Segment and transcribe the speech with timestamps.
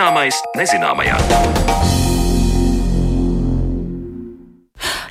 [0.00, 1.16] Zināmais nezināmajā.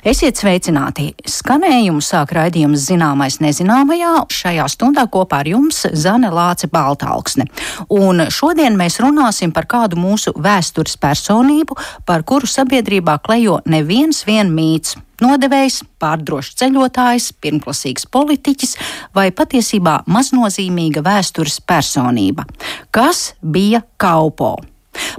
[0.02, 1.12] Esiet sveicināti!
[1.30, 4.24] Skanējumu sāk raidījums Zināmais nezināmajā.
[4.34, 7.46] Šajā stundā kopā ar jums Zane Lāce Baltāksne.
[7.86, 14.50] Un šodien mēs runāsim par kādu mūsu vēstures personību, par kuru sabiedrībā klejo neviens vien
[14.50, 14.96] mīts.
[15.22, 18.74] Nodevējs, pārdrošs ceļotājs, pirmklasīgs politiķis
[19.14, 22.48] vai patiesībā maznozīmīga vēstures personība.
[22.90, 24.56] Kas bija Kaupo?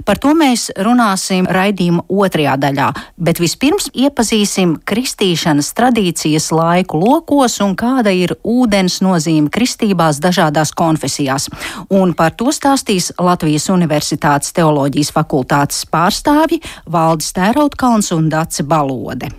[0.04, 7.76] Par to mēs runāsim raidījuma otrajā daļā, bet vispirms iepazīsim kristīšanas tradīcijas laiku lokos un
[7.78, 11.48] kāda ir ūdens nozīme kristībās dažādās konfesijās.
[11.90, 19.32] Un par to stāstīs Latvijas Universitātes teoloģijas fakultātes pārstāvji Valdis Tērautkalns un Dace Balode.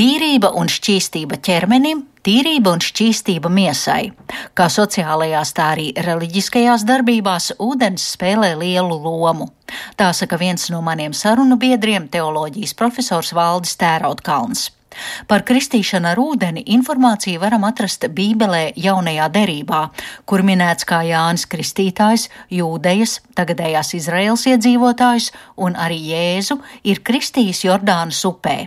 [0.00, 4.10] Tīrība un šķīstība ķermenim, tīrība un šķīstība miesai.
[4.54, 9.50] Kā sociālajās, tā arī reliģiskajās darbībās ūdens spēlē lielu lomu.
[9.96, 14.70] Tā saka viens no maniem sarunu biedriem, teoloģijas profesors Valdis Tērautkalns.
[15.30, 19.82] Par kristīšanu ar ūdeni informāciju varam atrast Bībelē jaunajā derībā,
[20.26, 25.30] kur minēts kā Jānis Kristītājs, jūdejas, tagadējās Izraels iedzīvotājs
[25.62, 28.58] un arī Jēzu ir kristījis Jordānas upē.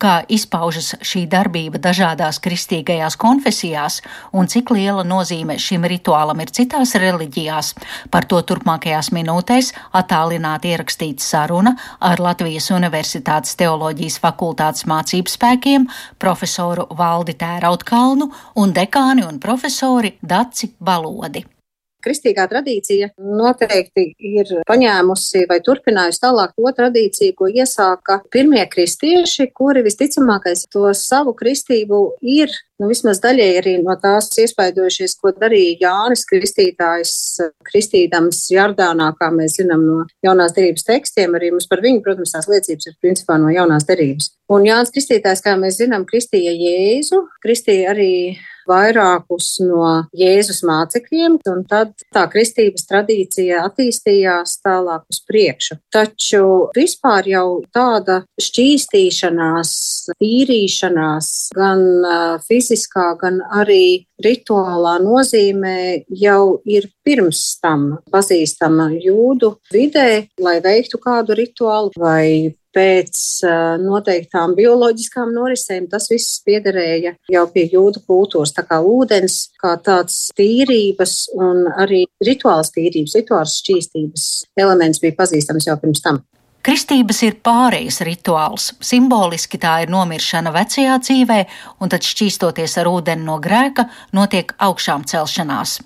[0.00, 4.00] Kā izpaužas šī darbība dažādās kristīgajās konfesijās
[4.32, 7.74] un cik liela nozīme šim rituālam ir citās reliģijās,
[8.10, 16.88] par to turpmākajās minūtēs attālināti ierakstīta saruna ar Latvijas Universitātes teoloģijas fakultātes mācību spēkiem, profesoru
[16.96, 18.30] Valdi Tērautkalnu
[18.62, 21.49] un dekāni un profesori Daci Balodi.
[22.04, 29.84] Kristīgā tradīcija noteikti ir paņēmusi vai turpinājusi tālāk to tradīciju, ko iesāka pirmie kristieši, kuri
[29.86, 36.24] visticamākais to savu kristību ir nu, vismaz daļēji arī no tās iespaidojušies, ko darīja Jānis
[36.28, 37.14] Kristītājs,
[37.68, 41.36] kristīdams Jordānā, kā mēs zinām no jaunās derības tekstiem.
[41.36, 44.32] Arī mums par viņu, protams, tās liecības ir principā no jaunās derības.
[44.50, 48.12] Un Jānis Kristītājs, kā mēs zinām, kristīja Jēzu, kristīja arī
[48.70, 49.86] vairākus no
[50.16, 55.80] Jēzus mācekļiem, un tad tā kristības tradīcija attīstījās tālāk uz priekšu.
[55.92, 56.44] Taču
[56.76, 59.72] vispār jau tāda šķīstīšanās,
[60.20, 61.84] tīrīšanās, gan
[62.46, 65.76] fiziskā, gan arī rituālā nozīmē
[66.20, 73.18] jau ir pirms tam pazīstama jūdu vidē, lai veiktu kādu rituālu vai pēc
[73.82, 75.88] noteiktām bioloģiskām norisēm.
[75.90, 78.54] Tas viss piederēja jau pie jūdu kultūras.
[78.54, 84.28] Tā kā ūdens, kā tāds tīrības un arī rituāls tīrības, rituāls šķīstības
[84.62, 86.22] elements bija pazīstams jau pirms tam.
[86.60, 88.74] Kristības ir pārejas rituāls.
[88.84, 91.38] Simboliski tā ir nomiršana vecajā dzīvē,
[91.80, 95.78] un tad šķīstoties ar ūdeni no grēka, notiek augšām celšanās.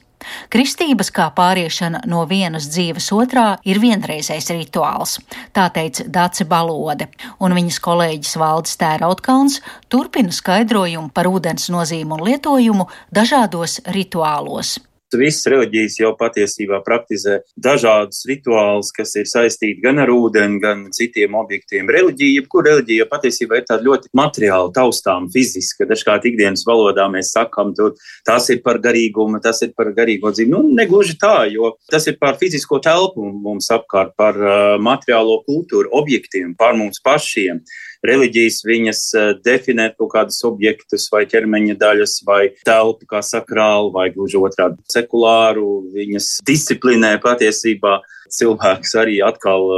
[0.52, 5.18] Kristības kā pāriešana no vienas dzīves otrā ir vienreizējs rituāls,
[5.56, 9.60] tā teica Dāce Balode, un viņas kolēģis Valdis Tērautkalns
[9.92, 14.78] turpina skaidrojumu par ūdens nozīmu un lietojumu dažādos rituālos
[15.18, 21.36] visas reliģijas jau patiesībā praktizē dažādus rituālus, kas ir saistīti gan ar ūdeni, gan citiem
[21.38, 21.90] objektiem.
[21.90, 25.88] Reliģija, jebkura reliģija patiesībā ir tāda ļoti materiāla, taustām, fiziska.
[25.90, 27.94] Dažkārt ikdienas valodā mēs sakam, tur
[28.26, 30.52] tas ir par garīgumu, tas ir par garīgo dzīvi.
[30.52, 35.92] Nu, negluži tā, jo tas ir par fizisko telpu mums apkārt, par uh, materiālo kultūru,
[36.00, 37.62] objektiem, par mums pašiem
[38.06, 39.02] reliģijas viņas
[39.44, 45.84] definē kaut kādus objektus vai ķermeņa daļas vai telpu kā sakrālu vai gluži otrādi sekulāru.
[45.94, 47.98] Viņas disciplinē patiesībā
[48.34, 49.68] cilvēks arī atkal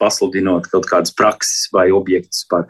[0.00, 2.68] pasludinot kaut kādas prakses vai objektus par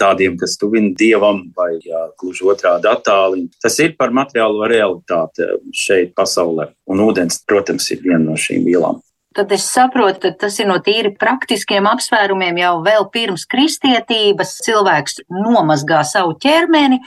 [0.00, 3.50] tādiem, kas tuvina dievam vai jā, gluži otrādi attālina.
[3.62, 6.70] Tas ir par materiālo realitāti šeit pasaulē.
[6.90, 9.00] Un ūdens, protams, ir viena no šīm vielām
[9.36, 14.56] tad es saprotu, ka tas ir no tīri praktiskiem apsvērumiem jau vēl pirms kristietības.
[14.66, 17.00] Cilvēks nomazgā savu ķermeni.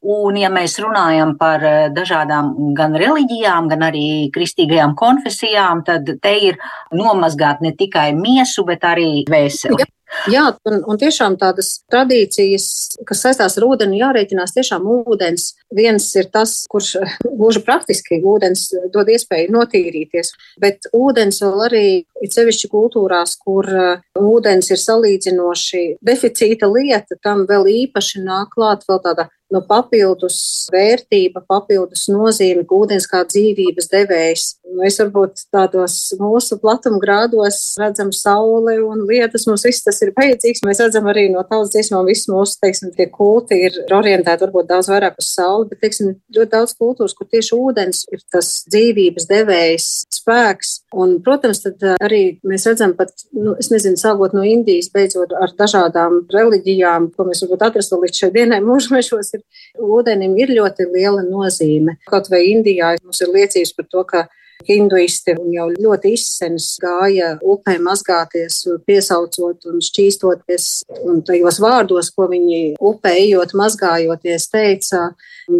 [0.00, 6.34] Un, ja mēs runājam par eh, dažādām gan reliģijām, gan arī kristīgajām konfesijām, tad te
[6.48, 6.60] ir
[6.96, 9.84] nomazgāt ne tikai miesu, bet arī dvēseli.
[10.26, 12.64] Jā, un, un tiešām tādas tradīcijas,
[13.06, 15.52] kas saistās ar ūdeni, jārēķinās tiešām ūdens.
[15.76, 22.32] Viens ir tas, kurš gluži praktiski ūdens dod iespēju notīrīties, bet ūdens vēl arī ir
[22.34, 29.04] sevišķi kultūrās, kur uh, ūdens ir salīdzinoši deficīta lieta, tam vēl īpaši nāk klāt vēl
[29.06, 34.46] tāda no papildus vērtība, papildus nozīme, ka ūdens kā dzīvības devējs.
[34.78, 40.62] Mēs varbūt tādos mūsu platumgrādos redzam sauli un lietas, mums viss tas ir vajadzīgs.
[40.66, 44.90] Mēs redzam arī no tautas dziesmām, viss mūsu, teiksim, tie kulti ir orientēti varbūt daudz
[44.92, 49.88] vairāk uz sauli, bet, teiksim, ļoti daudz kultūras, kur tieši ūdens ir tas dzīvības devējs
[50.20, 50.76] spēks.
[51.00, 55.54] Un, protams, tad arī mēs redzam pat, nu, es nezinu, sākot no Indijas, beidzot ar
[55.58, 59.39] dažādām reliģijām, ko mēs varbūt atrastam līdz šai dienai mūžmešos, ir
[59.80, 61.96] ūdenim ir ļoti liela nozīme.
[62.10, 64.26] Kaut vai Indijā mums ir liecības par to, ka
[64.68, 70.68] hinduisti jau ļoti izsens gāja upē mazgāties, piesaucot un šķīstoties.
[71.08, 75.10] Un tajos vārdos, ko viņi upē ejot, mazgājoties, teica,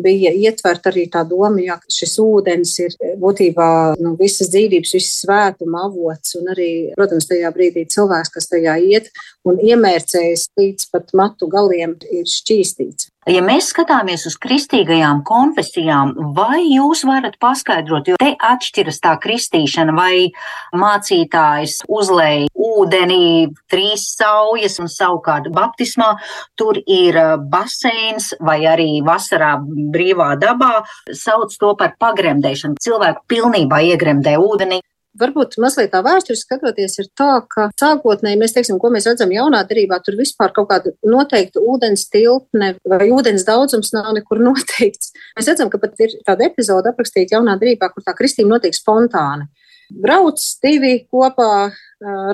[0.04, 3.68] bija ietvert arī tā doma, ja šis ūdens ir būtībā
[4.00, 6.36] nu, visas dzīvības, visas svētuma avots.
[6.40, 9.10] Un arī, protams, tajā brīdī cilvēks, kas tajā iet
[9.48, 13.10] un iemērcējas līdz pat matu galiem, ir šķīstīts.
[13.28, 19.92] Ja mēs skatāmies uz kristīgajām konfesijām, vai jūs varat paskaidrot, jo te atšķiras tā kristīšana,
[19.92, 20.30] vai
[20.72, 26.14] mācītājs uzlēja ūdenī trīs saujas un savukārt baptismā
[26.56, 29.58] tur ir uh, baseins vai arī vasarā
[29.94, 30.80] brīvā dabā
[31.16, 32.80] sauc to par pagremdēšanu.
[32.82, 34.80] Cilvēku pilnībā iegremdē ūdenī,
[35.18, 39.64] Varbūt mazliet tā vēsturiski skatoties, ir tā, ka sākotnēji mēs teiksim, ko mēs redzam jaunā
[39.66, 45.10] derībā, tur vispār kaut kāda noteikta ūdens tilpne vai ūdens daudzums nav nekur noteikts.
[45.34, 49.50] Mēs redzam, ka pat ir tāda epizode aprakstīta jaunā derībā, kur tā kristīna notiek spontāni.
[49.90, 51.72] Brauc divi kopā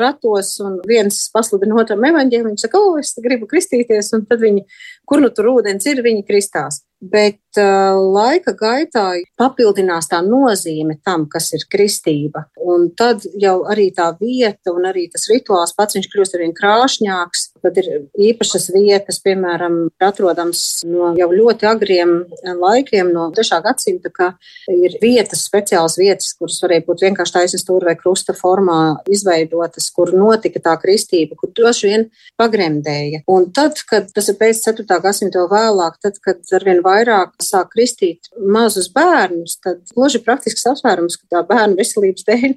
[0.02, 2.50] ratos, un viens pasludina otram evaņģēliju.
[2.52, 4.66] Viņš saka, o, es gribu kristīties, un tad viņi,
[5.08, 9.04] kur nu tur ūdens ir, viņi kristās bet uh, laika gaitā
[9.38, 12.46] papildinās tā nozīme tam, kas ir kristība.
[12.56, 17.50] Un tad jau arī tā vieta un arī tas rituāls pats viņš kļūst arvien krāšņāks.
[17.66, 17.86] Tad ir
[18.28, 22.12] īpašas vietas, piemēram, atrodams no jau ļoti agriem
[22.60, 23.58] laikiem, no 3.
[23.64, 24.28] gadsimta, ka
[24.70, 28.78] ir vietas, speciālas vietas, kuras varēja būt vienkārši taisnas stūra vai krusta formā
[29.10, 32.06] izveidotas, kur notika tā kristība, kur droši vien
[32.38, 33.24] pagremdēja.
[33.34, 34.86] Un tad, kad tas ir pēc 4.
[35.02, 41.18] gadsimta vēl vēlāk, tad, kad arvien vairāk sāk kristīt mazus bērnus, tad gluži praktisks apsvērums,
[41.18, 42.52] ka tā bērnu veselības dēļ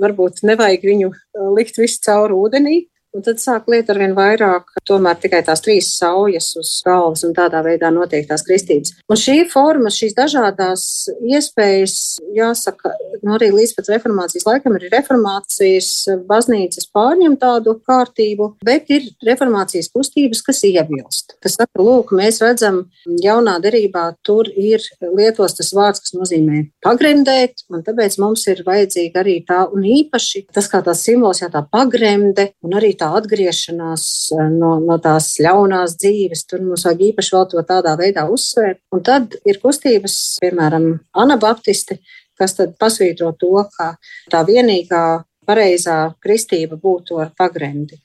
[0.00, 1.10] varbūt nevajag viņu
[1.56, 2.76] likt visu cauri ūdenī,
[3.10, 7.32] Un tad sāk lieta ar vien vairāk, tomēr tikai tās trīs saujas uz galvas un
[7.34, 8.92] tādā veidā notiek tās kristības.
[9.10, 10.84] Un šī forma, šīs dažādās
[11.18, 11.96] iespējas,
[12.36, 12.92] jāsaka,
[13.26, 15.90] nu arī līdz pat reformācijas laikam ir reformācijas
[16.28, 21.34] baznīcas pārņem tādu kārtību, bet ir reformācijas kustības, kas iebilst.
[21.42, 22.84] Kas saka, lūk, mēs redzam
[23.24, 29.24] jaunā derībā, tur ir lietos tas vārds, kas nozīmē pagremdēt, un tāpēc mums ir vajadzīga
[29.24, 34.04] arī tā, un īpaši tas kā tās simbols, jā, tā pagremde, un arī tā atgriešanās
[34.36, 38.82] eh, no, no tās ļaunās dzīves, tur mums vajag īpaši vēl to tādā veidā uzsvērt.
[38.94, 40.92] Un tad ir kustības, piemēram,
[41.24, 42.00] anabaptisti,
[42.40, 43.94] kas tad pasvītro to, ka
[44.32, 45.04] tā vienīgā
[45.48, 47.98] pareizā kristība būtu ar pagremdi.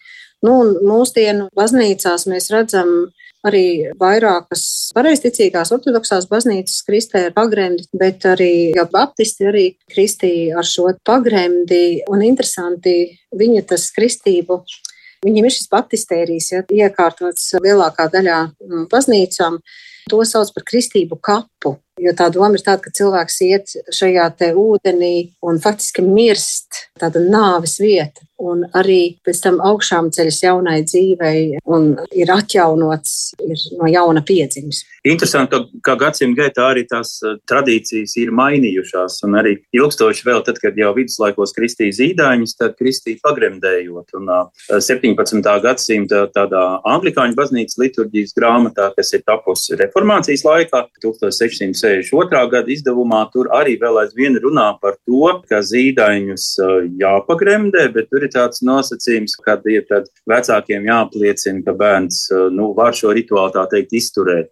[0.45, 2.89] Nu, mūsdienu baznīcās mēs redzam
[3.45, 4.63] arī vairākas
[4.95, 12.01] pareizticīgās ortodoksās baznīcas kristē ar pagremdi, bet arī jau baptisti arī kristīja ar šo pagremdi.
[12.11, 12.95] Un interesanti,
[13.35, 14.61] viņa tas kristību
[15.25, 18.39] Viņiem ir šis baptistērijs, ja, iekārtots lielākā daļā
[18.69, 19.59] no baznīcām.
[20.11, 21.79] To sauc par kristību kapu.
[21.97, 27.23] Jo tā doma ir tāda, ka cilvēks iet šajā te ūdenī un faktiski mirst, tāda
[27.23, 33.89] nāves vieta un arī pēc tam augšām ceļas jaunai dzīvei un ir atjaunots, ir no
[33.89, 34.83] jauna piedzimis.
[35.05, 40.41] Interesanti, ka, ka gadsimta gaitā arī tās uh, tradīcijas ir mainījušās, un arī ilgstoši vēl
[40.47, 44.15] tad, kad jau viduslaikos kristīja zīdaiņus, tad kristīja pagremdējot.
[44.17, 45.45] Un uh, 17.
[45.61, 52.41] gadsimta tādā anglikāņu baznīcas liturģijas grāmatā, kas ir tapusi reformācijas laikā, 1662.
[52.55, 56.47] gada izdevumā, tur arī vēl aizvien runā par to, ka zīdaiņus
[57.01, 59.87] jāpagremdē, bet tur ir tāds nosacījums, ka ir
[60.29, 62.25] vecākiem jāapliecina, ka bērns
[62.55, 64.51] nu, var šo rituālu tā teikt izturēt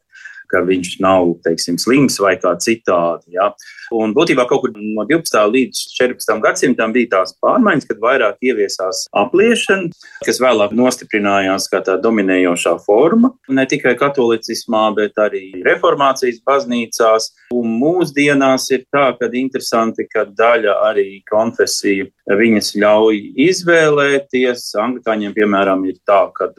[0.54, 3.34] ka viņš nav teiksim, slims vai kā citādi.
[3.38, 3.50] Ja.
[3.94, 5.38] Un būtībā kaut kur no 12.
[5.54, 6.34] līdz 14.
[6.44, 9.92] gadsimtam bija tās pārmaiņas, kad vairāk ieviesās apliešana,
[10.26, 13.34] kas vēlāk nostiprinājās kā tā dominējošā forma.
[13.50, 17.32] Ne tikai katolicismā, bet arī reformācijas baznīcās.
[17.54, 24.72] Un mūsdienās ir tā, ka interesanti, ka daļa arī konfesiju viņas ļauj izvēlēties.
[24.84, 26.50] Anglikāņiem, piemēram, ir tā, ka,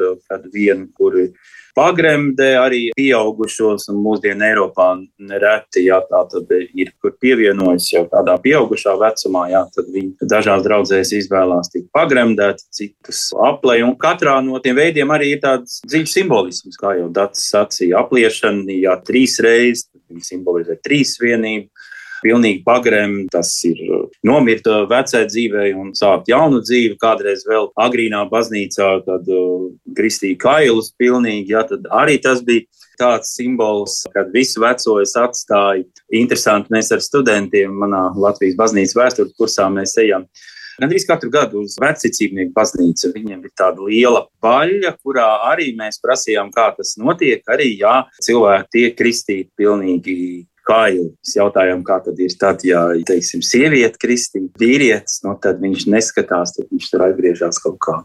[0.52, 1.30] viena, kuri
[1.76, 4.88] pagremdē arī pieaugušos, un mūsdienu Eiropā
[5.18, 10.64] nereti, ja tā tad ir, kur pievienojas jau tādā pieaugušā vecumā, jā, tad viņi dažās
[10.66, 16.18] draudzēs izvēlās tik pagremdēt, citus aplē, un katrā no tiem veidiem arī ir tāds dziļs
[16.18, 19.88] simbolisms, kā jau Dats sacīja, apliešana, jā, trīs reizes,
[20.22, 21.70] simbolizē trīs vienību
[22.24, 26.96] pilnīgi pagrem, tas ir uh, nomirt uh, vecai dzīvei un sākt jaunu dzīvi.
[27.02, 32.64] Kādreiz vēl agrīnā baznīcā, kad uh, kristīja kailus pilnīgi, jā, tad arī tas bija
[32.98, 35.86] tāds simbols, kad visu veco es atstāju.
[36.14, 40.28] Interesanti, mēs ar studentiem manā Latvijas baznīcas vēstures kursā mēs ejam.
[40.74, 46.50] Gandrīz katru gadu uz vecicībnieku baznīcu viņiem ir tāda liela baļļa, kurā arī mēs prasījām,
[46.54, 47.44] kā tas notiek.
[47.50, 50.16] Arī, jā, cilvēki tiek kristīti pilnīgi
[50.68, 55.40] kā jau mēs jautājām, kā tad ir tad, ja, teiksim, sieviete kristīna, vīrietis, no nu,
[55.42, 58.00] tad viņš neskatās, tad viņš tur atgriežas kaut kā.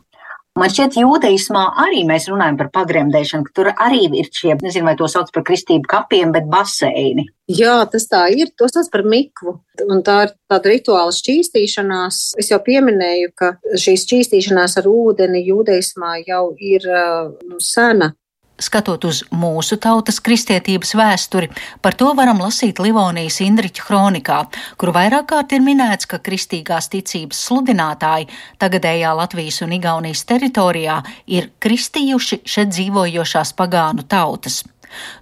[0.58, 4.96] Man šķiet, jūdeismā arī mēs runājam par pagremdēšanu, ka tur arī ir šie, nezinu, vai
[5.00, 7.28] to sauc par kristību kapiem, bet baseini.
[7.48, 8.50] Jā, tas tā ir.
[8.60, 9.54] To sauc par mikvu.
[9.86, 12.20] Un tā ir tāda rituāla šķīstīšanās.
[12.42, 18.12] Es jau pieminēju, ka šī šķīstīšanās ar ūdeni jūdeismā jau ir nu, sena.
[18.60, 21.50] Skatot uz mūsu tautas kristietības vēsturi,
[21.82, 24.42] par to varam lasīt Livonijas Indriča kronikā,
[24.80, 28.28] kur vairāk kārt ir minēts, ka kristīgās ticības sludinātāji
[28.60, 34.64] tagadējā Latvijas un Igaunijas teritorijā ir kristījuši šeit dzīvojošās pagānu tautas.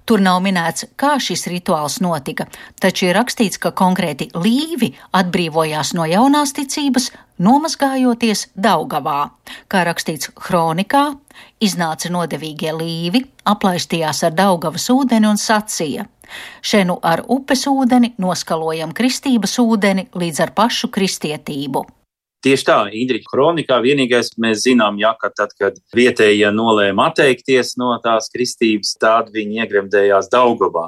[0.06, 2.48] Tur nav minēts, kā šis rituāls notika,
[2.80, 7.12] taču ir rakstīts, ka konkrēti līvi atbrīvojās no jaunās ticības,
[7.44, 9.20] nomazgājoties Daugavā.
[9.68, 11.10] Kā rakstīts kronikā,
[11.64, 16.08] iznāca nodevīgie līvi, aplaistījās ar Daugavas ūdeni un sacīja:
[16.62, 21.86] Šenu ar upes ūdeni noskalojam kristības ūdeni līdz ar pašu kristietību.
[22.48, 27.90] Tieši tā, Indriča kronikā vienīgais mēs zinām, ja, ka tad, kad vietējie nolēma atteikties no
[28.00, 30.86] tās kristības, tad viņi iegremdējās Daugavā.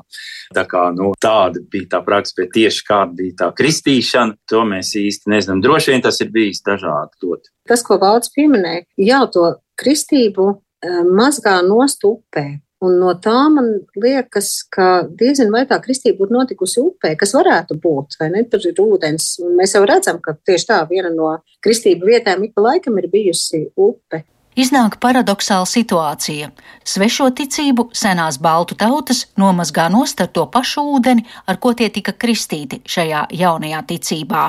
[0.55, 4.93] Tā kā, nu, tāda bija tā praksa, bet tieši kāda bija tā kristīšana, to mēs
[5.01, 5.59] īsti nezinām.
[5.65, 7.51] Droši vien tas ir bijis dažādi ļoti.
[7.67, 9.45] Tas, ko Valds pieminēja, jau to
[9.83, 12.47] kristību eh, mazgā nost upē.
[12.79, 17.75] Un no tā man liekas, ka diezin vai tā kristība būtu notikusi upē, kas varētu
[17.83, 18.45] būt, vai ne?
[18.47, 19.33] Tur ir ūdens.
[19.43, 21.33] Un mēs jau redzam, ka tieši tā viena no
[21.65, 24.23] kristību vietām ik pa laikam ir bijusi upe.
[24.59, 26.49] Iznāk paradoxāla situācija.
[26.87, 32.15] Svešo ticību senās baltu tautas nomazgā nost ar to pašu ūdeni, ar ko tie tika
[32.15, 34.47] kristīti šajā jaunajā ticībā.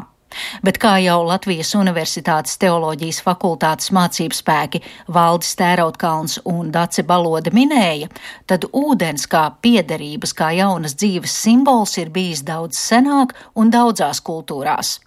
[0.63, 8.11] Bet kā jau Latvijas Universitātes teoloģijas fakultātes mācību spēki Valdis Tērautkalns un Dace Balode minēja,
[8.47, 14.99] tad ūdens kā piederības, kā jaunas dzīves simbols ir bijis daudz senāk un daudzās kultūrās.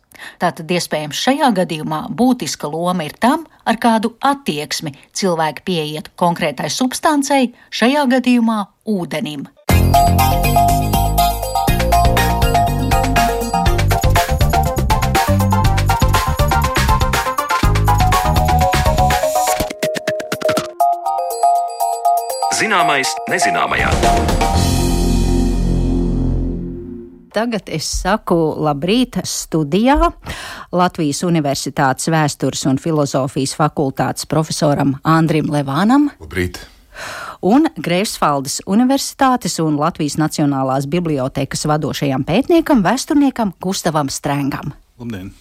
[0.42, 7.52] Tātad iespējams šajā gadījumā būtiska loma ir tam, ar kādu attieksmi cilvēki pieiet konkrētai substancei,
[7.74, 8.60] šajā gadījumā
[8.94, 9.48] ūdenim.
[22.64, 23.90] Zināmais nezināmajā.
[27.36, 29.98] Tagad es saku labrīt studijā
[30.72, 36.08] Latvijas Universitātes vēstures un filozofijas fakultātes profesoram Andrim Levānam.
[36.24, 36.62] Labrīt!
[37.44, 44.72] un Greifsvaldes Universitātes un Latvijas Nacionālās bibliotekas vadošajam pētniekam, vēsturniekam Gustavam Strengam.
[45.02, 45.34] Labdien!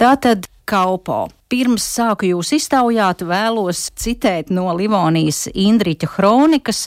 [0.00, 1.24] Tātad Kaupo.
[1.50, 6.84] Pirms sāku jūs iztaujāt, vēlos citēt no Livonijas Indriča kronikas,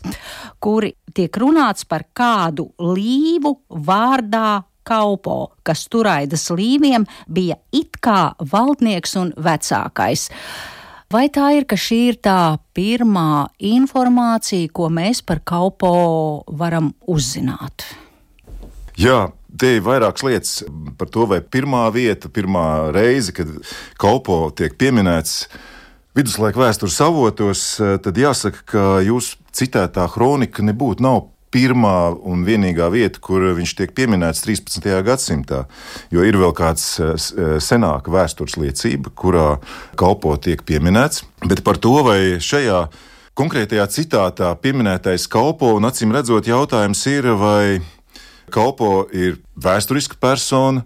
[0.63, 9.15] kur tiek runāts par kādu līvu vārdā Kaupo, kas turaidas līviem bija it kā valdnieks
[9.19, 10.29] un vecākais.
[11.13, 12.39] Vai tā ir, ka šī ir tā
[12.75, 15.93] pirmā informācija, ko mēs par Kaupo
[16.59, 17.85] varam uzzināt?
[18.99, 19.27] Jā,
[19.59, 20.53] Te ir vairākas lietas
[20.97, 23.51] par to, vai pirmā vieta, pirmā reize, kad
[24.01, 25.45] kalpo tiek pieminēts
[26.17, 31.21] viduslaika vēstures avotos, tad jāsaka, ka jūsu citētā kronika nebūtu nav
[31.53, 34.89] pirmā un vienīgā vieta, kur viņš tiek pieminēts 13.
[35.05, 35.63] gadsimtā.
[36.13, 37.15] Jo ir vēl kāda
[37.61, 39.47] senāka vēstures liecība, kurā
[39.99, 41.25] kalpo tiek pieminēts.
[41.45, 42.87] Bet par to, vai šajā
[43.37, 47.81] konkrētajā citātā pieminētais kalpo, un acīm redzot, jautājums ir, vai
[48.53, 50.83] Kalpo ir vēsturiska persona,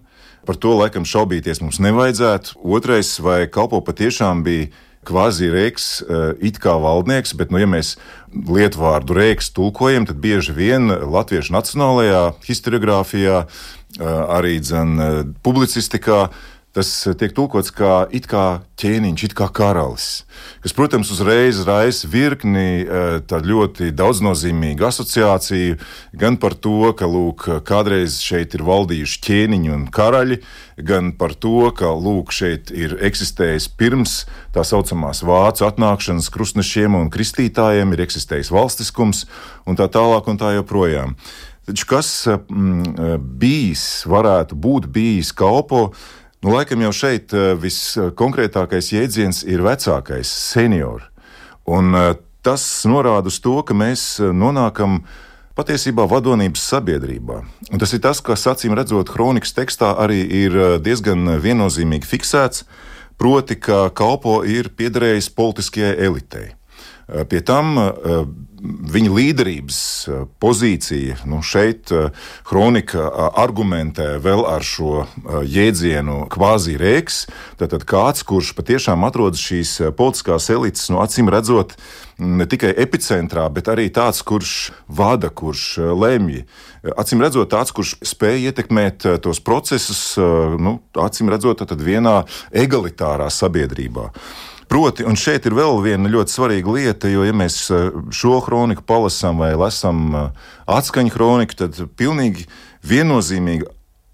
[0.48, 2.56] par to laikam šaubīties mums nevajadzētu.
[2.64, 4.70] Otrais, vai Kalpo patiešām bija
[5.08, 7.96] kvazi reiks, eh, it kā valdnieks, bet, nu, ja mēs
[8.32, 14.04] lietu vārdu reiks tulkojam, tad bieži vien latviešu nacionālajā historiografijā, eh,
[14.40, 16.30] arī dzen, eh, publicistikā,
[16.78, 20.28] tas tiek tulkots kā it kā ķēniņš, it kā karalis.
[20.62, 22.86] Kas, protams, uzreiz raisa virkni
[23.30, 25.80] tādu ļoti daudznozīmīgu asociāciju
[26.22, 30.40] gan par to, ka lūk, kādreiz šeit ir valdījuši ķēniņi un karaļi,
[30.86, 34.20] gan par to, ka lūk, šeit ir eksistējis pirms
[34.54, 39.26] tā saucamās vācu atnākšanas krustnešiem un kristītājiem, ir eksistējis valstiskums
[39.66, 41.18] un tā tālāk un tā joprojām.
[41.68, 45.90] Taču kas mm, bijis, varētu būt bijis kalpo,
[46.44, 51.08] nu, laikam jau šeit viskonkrētākais jēdziens ir vecākais, seniors.
[51.68, 51.96] Un
[52.46, 55.02] tas norāda uz to, ka mēs nonākam
[55.58, 57.42] patiesībā vadonības sabiedrībā.
[57.74, 62.64] Un tas ir tas, kas acīm redzot, kronikas tekstā arī ir diezgan viennozīmīgi fiksēts,
[63.18, 66.52] proti, ka kalpo ir piederējis politiskajai elitei.
[67.32, 67.74] Pie tam
[68.68, 69.80] viņa līderības
[70.42, 71.92] pozīcija, nu šeit
[72.48, 73.06] kronika
[73.40, 75.06] argumentē vēl ar šo
[75.48, 77.22] jēdzienu kvāzi-rēks.
[77.62, 81.78] Tātad kāds, kurš patiešām atrodas šīs politiskās elites, nu acīm redzot,
[82.18, 86.44] ne tikai epicentrā, bet arī tāds, kurš vada, kurš lemj.
[86.98, 92.22] Acīm redzot, tāds, kurš spēj ietekmēt tos procesus, nu, acīm redzot, vienā
[92.52, 94.12] egalitārā sabiedrībā.
[94.68, 98.84] Proti, un šeit ir vēl viena ļoti svarīga lieta, jo, ja mēs eh, šo kroniku
[98.88, 102.44] palasām vai lasām eh, atskaņu kroniku, tad pilnīgi
[102.88, 103.64] viennozīmīgi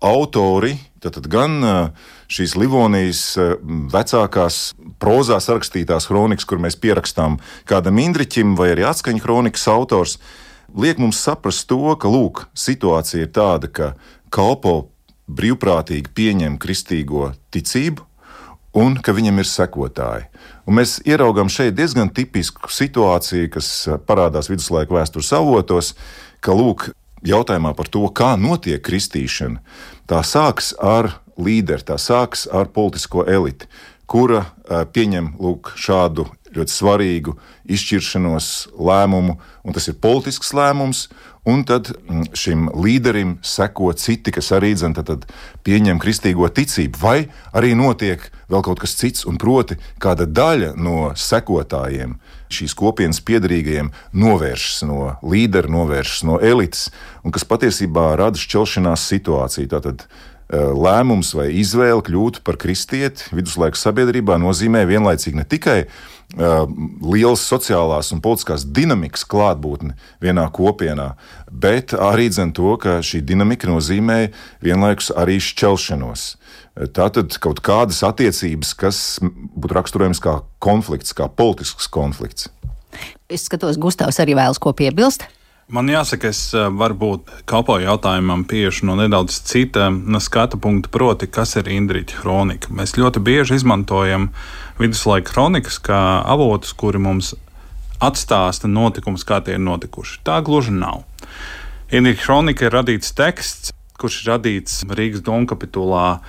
[0.05, 3.23] autori, tad gan eh, šīs Livonijas
[3.93, 4.59] vecākās
[5.01, 10.19] prozā rakstītās kronikas, kur mēs pierakstām kādam Indriķim vai arī atskaņu kronikas autors,
[10.77, 13.93] liek mums saprast to, ka lūk, situācija ir tāda, ka
[14.33, 14.93] kalpo
[15.33, 18.05] brīvprātīgi pieņem kristīgo ticību,
[18.73, 20.27] un ka viņam ir sekotāji.
[20.67, 25.93] Un mēs ieraugām šeit diezgan tipisku situāciju, kas eh, parādās viduslaiku vēstures avotos,
[26.43, 26.89] ka lūk,
[27.23, 29.61] jautājumā par to, kā notiek kristīšana,
[30.09, 33.69] tā sāks ar līderi, tā sāks ar politisko eliti,
[34.09, 37.33] kura eh, pieņem lūk, šādu ļoti svarīgu
[37.65, 41.07] izšķiršanos lēmumu, un tas ir politisks lēmums,
[41.45, 45.25] un tad mm, šim līderim seko citi, kas arī dzen, tad, tad
[45.67, 47.17] pieņem kristīgo ticību, vai
[47.55, 52.15] arī notiek vēl kaut kas cits, un proti, kāda daļa no sekotājiem,
[52.53, 56.87] šīs kopienas piedarīgajiem, novēršas no līdera, novēršas no elites,
[57.23, 59.71] un kas patiesībā rada šķelšanās situāciju.
[59.73, 66.12] Tātad, eh, lēmums vai izvēle kļūt par kristieti viduslaiku sabiedrībā nozīmē vienlaicīgi ne tikai uh,
[66.33, 69.93] lielas sociālās un politiskās dinamikas klātbūtni
[70.23, 71.13] vienā kopienā,
[71.51, 74.31] bet arī dzen to, ka šī dinamika nozīmē
[74.63, 76.25] vienlaikus arī šķelšanos.
[76.97, 82.49] Tātad kaut kādas attiecības, kas būtu raksturojams kā konflikts, kā politisks konflikts.
[83.29, 85.27] Es skatos, Gustavs arī vēlas ko piebilst.
[85.71, 89.85] Man jāsaka, es eh, varbūt kalpoju jautājumam tieši no nedaudz cita
[90.19, 92.67] skatu punkta, proti, kas ir Indriča kronika.
[92.67, 94.35] Mēs ļoti bieži izmantojam
[94.81, 97.31] viduslaika kronikas kā avotus, kuri mums
[98.03, 100.19] atstāsta notikumus, kā tie ir notikuši.
[100.27, 101.07] Tā gluži nav.
[101.95, 106.19] Indriča kronika ir radīts teksts, kurš ir radīts Rīgas domkapitulā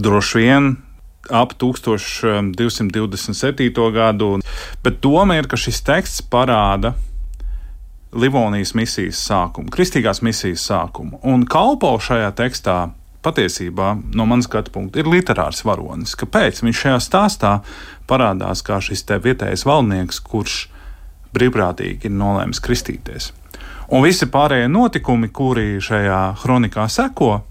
[0.00, 0.80] droši vien
[1.28, 2.48] ap 1227.
[3.92, 4.40] gadu,
[4.84, 6.96] bet doma ir, ka šis teksts parāda
[8.14, 11.18] Livonijas misijas sākumu, kristīgās misijas sākumu.
[11.26, 12.76] Un kalpo šajā tekstā
[13.24, 16.14] patiesībā, no manas skatu punkta, ir literārs varonis.
[16.20, 17.54] Kāpēc viņš šajā stāstā
[18.10, 20.58] parādās kā šis vietējais valdnieks, kurš
[21.34, 23.32] brīvprātīgi ir nolēmis kristīties?
[23.92, 27.42] Un visi pārējie notikumi, kuri šajā kronikā seko,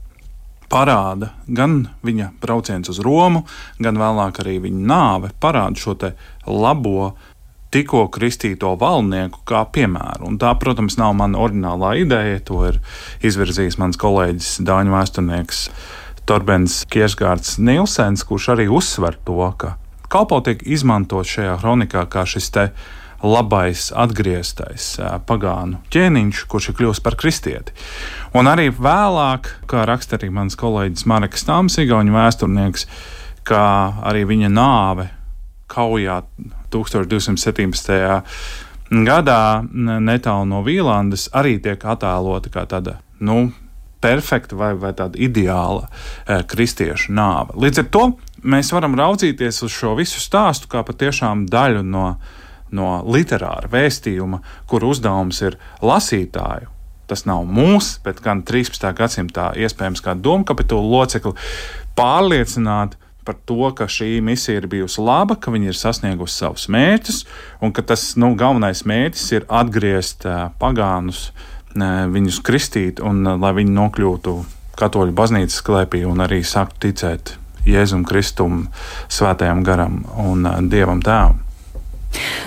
[0.74, 3.44] parāda gan viņa brauciens uz Romu,
[3.78, 5.94] gan vēlāk arī viņa nāve, parāda šo
[6.48, 7.14] labo
[7.74, 10.28] tikko kristīto valnieku kā piemēru.
[10.30, 12.42] Un tā, protams, nav mana oriģinālā ideja.
[12.50, 12.80] To ir
[13.26, 15.64] izvirzījis mans kolēģis Dāņu vēsturnieks
[16.30, 19.78] Torbens Kiesgārds Nilsens, kurš arī uzsver to, ka
[20.14, 22.68] kalpo tiek izmantot šajā kronikā kā šis te
[23.24, 27.74] labais, atgrieztais pagānu ķēniņš, kurš ir kļuvis par kristieti.
[28.36, 32.88] Un arī vēlāk, kā raksta arī mans kolēģis Marks Tāms, Igaunijas vēsturnieks,
[33.48, 33.66] kā
[34.04, 35.10] arī viņa nāve
[35.72, 36.22] kaujā
[36.74, 38.22] 1217.
[38.94, 39.42] gadā
[39.74, 43.52] netālu no Vīlandes arī tiek attēlota kā tāda, nu,
[44.04, 47.56] perfekta vai, vai tāda ideāla e, kristiešu nāve.
[47.64, 48.04] Līdz ar to
[48.44, 52.08] mēs varam raudzīties uz šo visu stāstu kā patiešām daļu no,
[52.76, 56.72] no literāra vēstījuma, kur uzdevums ir lasītāju.
[57.08, 58.90] Tas nav mūsu, bet gan 13.
[58.98, 61.36] gadsimtā iespējams kā domkapitula locekli
[61.96, 67.24] pārliecināt par to, ka šī misija ir bijusi laba, ka viņi ir sasniegusi savus mērķus,
[67.64, 70.28] un ka tas nu, galvenais mērķis ir atgriezt
[70.62, 71.30] pagānus,
[71.74, 74.36] viņus kristīt, un lai viņi nokļūtu
[74.80, 78.68] katoļu baznīcas klēpī un arī sāktu ticēt Jēzum Kristum,
[79.12, 81.43] Svētajam garam un Dievam Tēvam.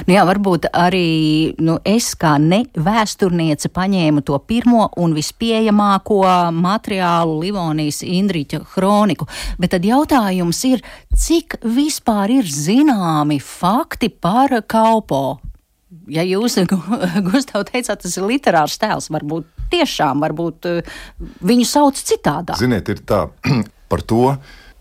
[0.06, 6.20] Nu jā, varbūt arī nu, es kā ne vēsturniece paņēmu to pirmo un vispieejamāko
[6.54, 10.84] materiālu Livonijas Indriča kroniku, bet tad jautājums ir,
[11.16, 15.40] cik vispār ir zināmi fakti par kalpo?
[16.10, 16.58] Ja jūs,
[17.30, 20.94] Gustav, teicāt, tas ir literārs tēls, varbūt tiešām, varbūt eh,
[21.46, 22.58] viņu sauc citādā.
[22.60, 23.26] Ziniet, ir tā
[23.90, 24.36] par to,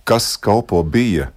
[0.05, 1.31] kas kalpo bija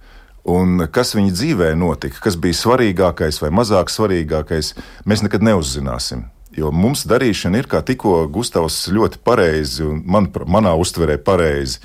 [0.49, 4.73] Un kas viņa dzīvē notika, kas bija svarīgākais vai mazāk svarīgākais,
[5.05, 6.25] mēs nekad neuzzināsim.
[6.57, 11.77] Jo mums darīšana ir, kā tikko Gustavs ļoti pareizi, un man, manā uztverē pareizi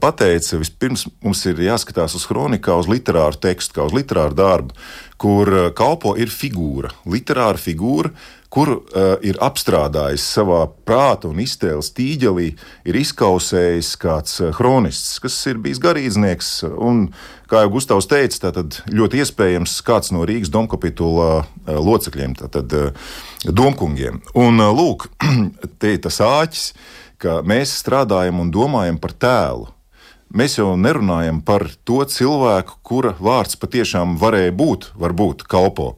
[0.00, 4.76] pateica, vispirms mums ir jāskatās uz kronikā, uz literāru tekstu, kā uz literāru darbu,
[5.20, 8.12] kur eh, kalpo ir figūra, literāra figūra,
[8.56, 12.46] kuru uh, ir apstrādājis savā prāta un iztēles tīģelī,
[12.88, 16.50] ir izkausējis kāds kronists, kas ir bijis garīdznieks.
[16.78, 17.08] Un,
[17.50, 23.10] kā jau Gustavs teica, tad ļoti iespējams kāds no Rīgas domkapitula uh, locekļiem, tātad uh,
[23.44, 24.22] domkungiem.
[24.38, 25.10] Un uh, lūk,
[25.82, 26.70] te ir tas āķis,
[27.22, 29.72] ka mēs strādājam un domājam par tēlu.
[30.36, 35.92] Mēs jau nerunājam par to cilvēku, kura vārds patiešām varēja būt, varbūt kalpo,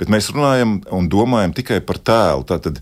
[0.00, 2.46] bet mēs runājam un domājam tikai par tēlu.
[2.48, 2.80] Tātad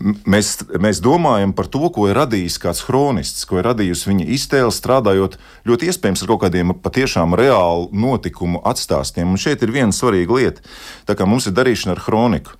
[0.00, 4.72] mēs, mēs domājam par to, ko ir radījis kāds kronists, ko ir radījusi viņa iztēle,
[4.74, 9.34] strādājot ļoti iespējams ar kaut kādiem patiešām reālu notikumu atstāstiem.
[9.34, 10.64] Un šeit ir viena svarīga lieta.
[11.08, 12.54] Tā kā mums ir darīšana ar kroniku,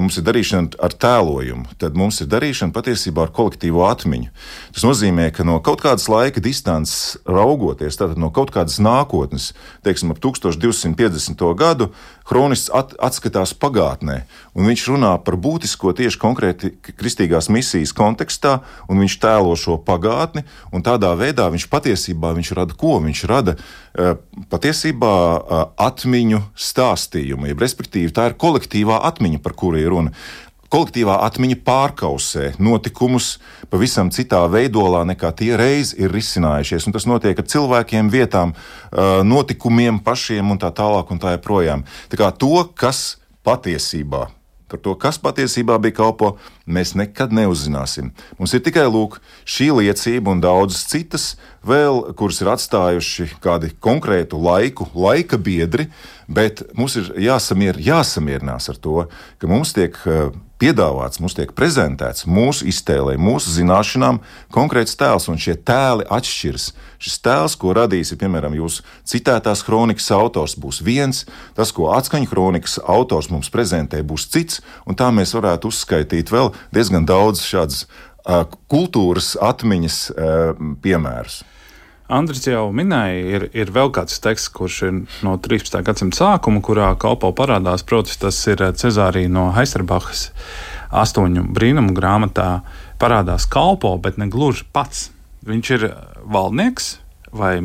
[0.00, 4.30] mums ir darīšana ar tēlojumu, tad mums ir darīšana patiesībā ar kolektīvo atmiņu.
[4.76, 9.52] Tas nozīmē, ka no kaut kādas laika distances raugoties, tātad no kaut kādas nākotnes,
[9.84, 11.44] teiksim, ap 1250.
[11.58, 11.90] gadu,
[12.24, 14.22] Kronists at, atskatās pagātnē,
[14.56, 18.58] un viņš runā par būtisko tieši konkrēti kristīgās misijas kontekstā,
[18.88, 22.96] un viņš tēlo šo pagātni, un tādā veidā viņš patiesībā viņš rada ko?
[23.04, 24.16] Viņš rada uh,
[24.48, 30.16] patiesībā uh, atmiņu stāstījumu, jeb respektīvi tā ir kolektīvā atmiņa, par kuru ir runa
[30.74, 33.36] kolektīvā atmiņa pārkausē notikumus
[33.70, 36.88] pavisam citā veidolā, nekā tie reiz ir risinājušies.
[36.88, 38.56] Un tas notiek ar cilvēkiem, vietām,
[39.30, 41.86] notikumiem pašiem un tā tālāk un tā joprojām.
[42.10, 44.26] Tā kā to, kas patiesībā
[44.74, 46.32] par to, kas patiesībā bija kalpo,
[46.66, 48.10] mēs nekad neuzzināsim.
[48.40, 51.26] Mums ir tikai lūk, šī liecība un daudzas citas,
[51.62, 55.86] vēl, kuras ir atstājuši kādi konkrētu laiku, laika biedri,
[56.26, 59.04] bet mums ir jāsamier, jāsamierinās ar to,
[59.38, 60.00] ka mums tiek
[60.64, 64.20] piedāvāts, mums tiek prezentēts mūsu iztēlē, mūsu zināšanām
[64.54, 66.70] konkrēts tēls, un šie tēli atšķiras.
[67.04, 71.24] Šis tēls, ko radīs, ir, piemēram, jūsu citētās kronikas autors, būs viens,
[71.58, 76.54] tas, ko atskaņu kronikas autors mums prezentē, būs cits, un tā mēs varētu uzskaitīt vēl
[76.72, 81.42] diezgan daudz šādas uh, kultūras atmiņas uh, piemērus.
[82.12, 85.78] Andris jau minēja, ir, ir vēl kāds teksts, kurš ir no 13.
[85.86, 87.84] gadsimta sākuma, kurā kalpo parādās.
[87.86, 90.26] Protams, tas ir Cezārija no Heisterbachas
[90.92, 92.60] astoņu brīnumu grāmatā.
[93.00, 95.08] Parādās kalpo, bet ne gluži pats.
[95.48, 95.86] Viņš ir
[96.28, 96.90] valdnieks
[97.32, 97.56] vai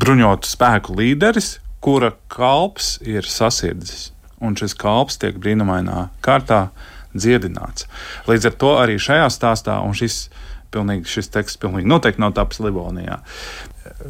[0.00, 4.08] bruņotu spēku līderis, kura kalps ir sasirdzis.
[4.40, 6.70] Un šis kalps tiek brīnumainā kārtā
[7.12, 7.84] dziedināts.
[8.24, 10.30] Līdz ar to arī šajā stāstā, un šis,
[10.72, 13.20] pilnīgi, šis teksts pilnīgi noteikti nav tapis Livonijā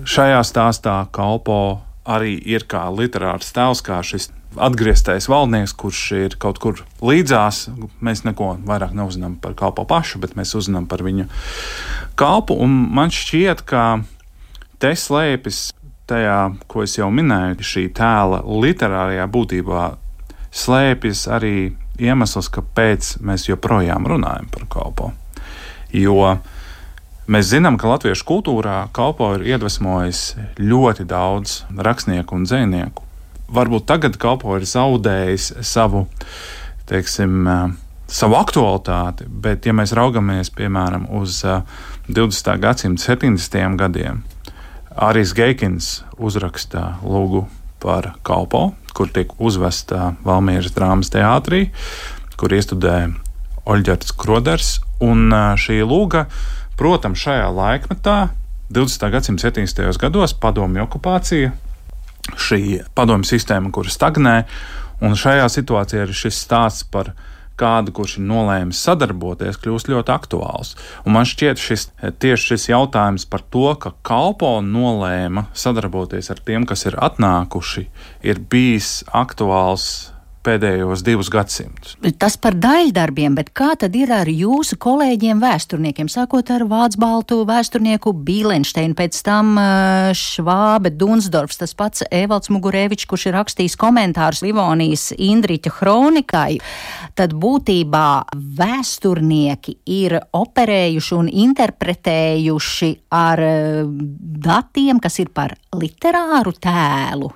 [0.08, 4.30] šajā stāstā kalpo arī ir kā literārs tēls, kā šis
[4.62, 7.68] atgrieztais valdnieks, kurš ir kaut kur līdzās.
[8.04, 11.28] Mēs neko vairāk neuzzinām par kalpo pašu, bet mēs uzzinām par viņu
[12.18, 12.58] kalpu.
[12.58, 14.02] Un man šķiet, ka
[14.82, 15.70] te slēpjas
[16.10, 19.88] tajā, ko es jau minēju, šī tēla literārajā būtībā
[20.52, 21.56] slēpjas arī
[22.02, 25.12] iemesls, kāpēc mēs joprojām runājam par kalpo.
[25.92, 26.36] Jo
[27.30, 33.04] Mēs zinām, ka latviešu kultūrā kalpo ir iedvesmojis ļoti daudz rakstnieku un dzinieku.
[33.54, 36.08] Varbūt tagad kalpo ir zaudējis savu,
[36.90, 37.46] teiksim,
[38.10, 41.44] savu aktualitāti, bet, ja mēs raugamies piemēram uz
[42.10, 42.52] 20.
[42.66, 43.78] gadsimta 70.
[43.78, 44.24] gadiem,
[44.92, 47.46] Arijs Geikins uzraksta lūgu
[47.80, 51.68] par kalpo, kur tiek uzvesta Valmieras drāmas teātrī,
[52.36, 53.12] kur iestudē
[53.62, 56.26] Oļģerts Kroders, un šī lūga
[56.82, 58.32] Protams, šajā laikmetā,
[58.72, 59.10] 20.
[59.12, 60.00] gadsimta 70.
[60.00, 61.52] gados, padomju okupācija,
[62.34, 64.40] šī padomju sistēma, kur stagnē,
[65.04, 67.12] un šajā situācijā ir šis stāsts par
[67.60, 70.72] kādu, kurš ir nolēmis sadarboties, kļūst ļoti aktuāls.
[71.04, 71.86] Un man šķiet, šis,
[72.18, 77.84] tieši šis jautājums par to, ka kalpo nolēma sadarboties ar tiem, kas ir atnākuši,
[78.26, 80.11] ir bijis aktuāls
[80.44, 81.96] pēdējos divus gadsimtus.
[82.20, 87.40] Tas par daļdarbiem, bet kā tad ir ar jūsu kolēģiem vēsturniekiem, sākot ar Vācu Baltu
[87.48, 89.54] vēsturnieku Bīlensteinu, pēc tam
[90.18, 96.58] Švābe Dunsdorfs, tas pats Evalds Mugurēvičs, kurš ir rakstījis komentārus Livonijas Indriķa kronikai,
[97.18, 98.06] tad būtībā
[98.62, 103.46] vēsturnieki ir operējuši un interpretējuši ar
[104.48, 107.32] datiem, kas ir par literāru tēlu.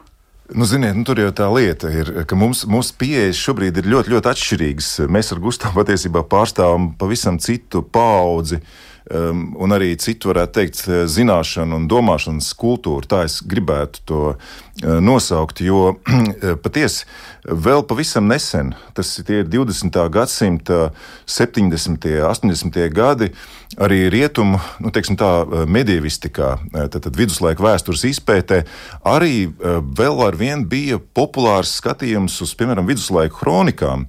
[0.54, 4.12] Nu, ziniet, nu, tur jau tā lieta ir, ka mums, mūsu pieejas šobrīd ir ļoti,
[4.14, 4.90] ļoti atšķirīgas.
[5.10, 8.60] Mēs ar Gustavu patiesībā pārstāvam pavisam citu paudzi.
[8.60, 10.80] Um, un arī citu, varētu teikt,
[11.12, 13.06] zināšanu un domāšanas kultūru.
[13.06, 14.38] Tā es gribētu to uh,
[14.82, 15.96] nosaukt, jo
[16.64, 17.06] patiesi
[17.46, 19.98] vēl pavisam nesen, tas ir 20.
[20.10, 20.90] gadsimta
[21.24, 22.08] 70.
[22.18, 22.78] un 80.
[22.90, 23.30] gadi,
[23.78, 25.30] arī rietumu, nu, teiksim tā,
[25.70, 26.56] medievistikā,
[26.90, 28.64] tad, viduslaika vēstures izpētē,
[29.06, 34.06] arī vēl ar vienu bija populārs skatījums uz, piemēram, viduslaiku kronikām,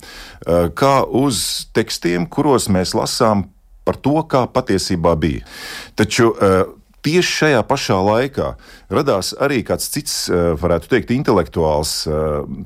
[0.78, 3.48] kā uz tekstiem, kuros mēs lasām
[3.88, 5.48] par to, kā patiesībā bija.
[5.98, 6.34] Taču
[7.08, 8.54] tieši šajā pašā laikā
[8.94, 12.16] radās arī kāds cits, eh, varētu teikt, intelektuāls eh,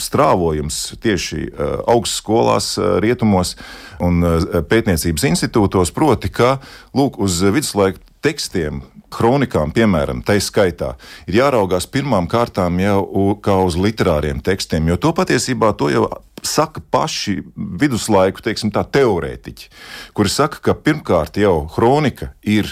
[0.01, 3.55] strāvojums tieši eh, augstskolās, rietumos
[4.01, 4.23] un
[4.69, 6.57] pētniecības institūtos, proti, ka
[6.97, 8.81] lūk, uz viduslaiku tekstiem,
[9.11, 10.93] kronikām, piemēram, tā skaitā,
[11.27, 16.05] ir jāraugās pirmām kārtām jau kā uz literāriem tekstiem, jo to patiesībā to jau
[16.47, 19.69] saka paši viduslaiku teiksim, tā, teorētiķi,
[20.17, 22.69] kuri saka, ka pirmkārt jau kronika ir,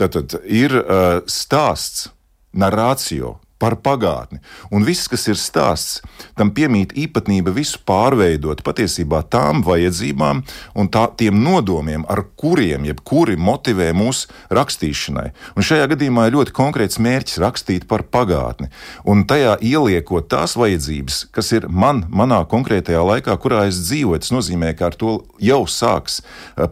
[0.00, 2.08] tātad, ir uh, stāsts,
[2.56, 4.40] narrācija par pagātni.
[4.72, 6.00] Un viss, kas ir stāsts,
[6.38, 10.42] tam piemīt īpatnība visu pārveidot patiesībā tām vajadzībām
[10.80, 15.28] un tā, tiem nodomiem, ar kuriem jebkuri motivē mūsu rakstīšanai.
[15.56, 18.70] Un šajā gadījumā ir ļoti konkrēts mērķis rakstīt par pagātni.
[19.04, 24.34] Un tajā ieliekot tās vajadzības, kas ir man, manā konkrētajā laikā, kurā es dzīvoju, tas
[24.34, 26.20] nozīmē, ka ar to jau sāks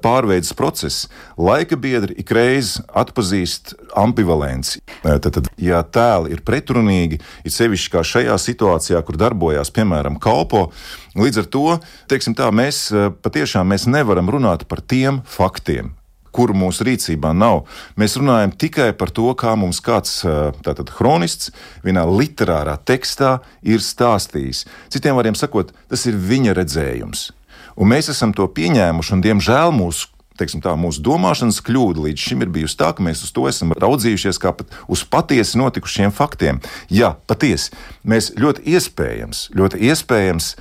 [0.05, 1.09] pārveidas process.
[1.39, 4.83] Laika biedri ikreiz atpazīst ambivalenci.
[5.03, 10.19] Tad, tad ja tēli ir pretrunīgi, pretrunīgi, it sevišķi kā šajā situācijā, kur darbojās piemēram
[10.21, 10.71] kalpo.
[11.19, 15.95] Līdz ar to tā, mēs eh, patiešām mēs nevaram runāt par tiem faktiem,
[16.33, 17.67] kuru mūsu rīcībā nav.
[17.97, 21.51] Mēs runājam tikai par to, kā mums kāds eh, tātad, kronists
[21.85, 24.67] vienā literārā tekstā ir stāstījis.
[24.89, 27.33] Citiem vārdiem sakot, tas ir viņa redzējums.
[27.79, 32.47] Un mēs esam to pieņēmuši, un diemžēl mūsu teiksim, tā, mūsu domāšanas kļūda līdz šim
[32.47, 36.63] ir bijusi tā, ka mēs uz to esam raudzījušies kā pat uz patiesi notikušiem faktiem.
[36.93, 37.75] Jā, patiesi,
[38.09, 40.55] mēs ļoti iespējams, ļoti iespējams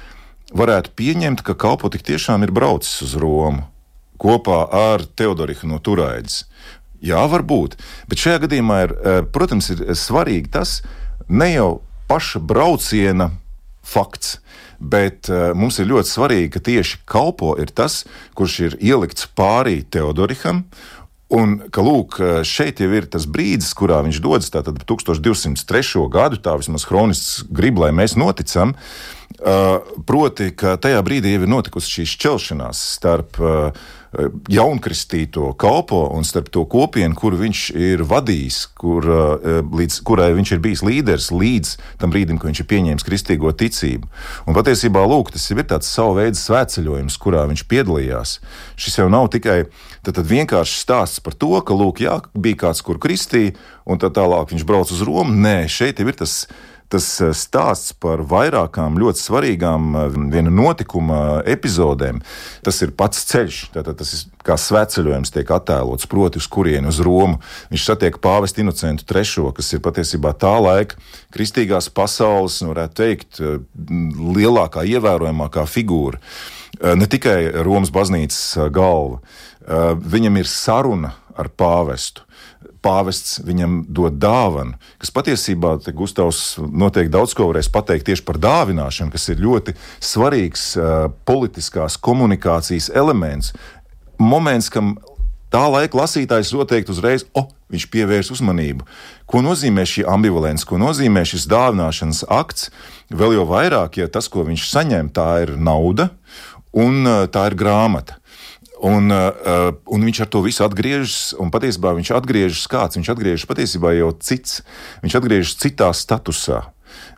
[0.57, 3.67] varētu pieņemt, ka kalpo tik tiešām ir braucis uz Romu
[4.17, 6.45] kopā ar Teodoriku no Turaidas.
[7.03, 7.75] Jā, varbūt,
[8.09, 10.81] bet šajā gadījumā ir, eh, protams, ir svarīgi tas
[11.29, 13.31] ne jau paša brauciena
[13.87, 14.37] fakts,
[14.77, 18.03] bet uh, mums ir ļoti svarīgi, ka tieši kalpo ir tas,
[18.37, 20.65] kurš ir ielikts pārī Teodoriham.
[21.27, 26.05] Un ka lūk, eh, šeit jau ir tas brīdis, kurā viņš dodas, tātad 1203.
[26.07, 28.71] gadu, tā vismaz kronists grib, lai mēs noticam.
[29.37, 33.75] Uh, proti, ka tajā brīdī jau ir notikusi šī šķelšanās starp uh,
[34.49, 40.51] jaunkristīto kalpo un starp to kopienu, kur viņš ir vadījis, kur, eh, līdz, kurai viņš
[40.55, 44.07] ir bijis līderis līdz tam brīdim, kad viņš ir pieņēmis kristīgo ticību.
[44.47, 48.39] Un patiesībā lūk, tas ir tāds savu veidu svētceļojums, kurā viņš piedalījās.
[48.75, 49.65] Šis jau nav tikai
[50.03, 54.09] tad, tad vienkārši stāsts par to, ka lūk, jā, bija kāds, kur kristīja, un tā
[54.09, 55.33] tālāk viņš brauc uz Romu.
[55.33, 56.47] Nē, šeit jau ir tas
[56.91, 62.21] tas eh, stāsts par vairākām ļoti svarīgām eh, viena notikuma epizodēm.
[62.65, 67.01] Tas ir pats ceļš, tātad tas ir kā svētceļojums, tiek attēlots, proti, uz kurieni uz
[67.03, 67.41] Romu.
[67.71, 70.99] Viņš satiek pāvestu Inocentu III, kas ir patiesībā tā laika
[71.35, 73.59] kristīgās pasaules, nu, varētu teikt, eh,
[74.37, 76.21] lielākā, ievērojamākā figūra.
[76.77, 79.17] Ne tikai Romas baznīcas galva.
[79.97, 82.26] Viņam ir saruna ar pāvestu
[82.87, 89.11] pāvests viņam dod dāvanu, kas patiesībā Gustavs noteikti daudz ko varēs pateikt tieši par dāvināšanu,
[89.11, 93.53] kas ir ļoti svarīgs uh, politiskās komunikācijas elements.
[94.17, 94.95] Moments, kam
[95.53, 98.87] tā laika lasītājs noteikti uzreiz, oh, viņš pievērs uzmanību.
[99.29, 102.69] Ko nozīmē šī ambivalence, ko nozīmē šis dāvināšanas akts?
[103.11, 106.09] Vēl jau vairāk, ja tas, ko viņš saņem, tā ir nauda
[106.77, 108.19] un tā ir grāmata.
[108.85, 112.99] Un, uh, un viņš ar to visu atgriežas, un patiesībā viņš atgriežas kāds.
[112.99, 114.61] Viņš atgriežas patiesībā jau cits.
[115.01, 116.63] Viņš atgriežas citā statusā.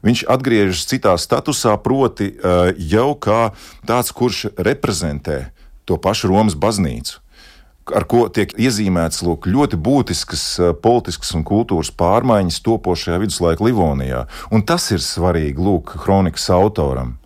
[0.04, 3.52] Viņš atgriežas citā statusā, proti, uh, jau kā
[3.88, 5.50] tāds, kurš reprezentē
[5.84, 7.20] to pašu Romas baznīcu
[7.96, 10.44] ar ko tiek iezīmētas lūk, ļoti būtiskas
[10.84, 14.26] politiskas un kultūras pārmaiņas topošajā viduslaika Livonijā.
[14.54, 17.18] Un tas ir svarīgi lūk, kronikas autoram.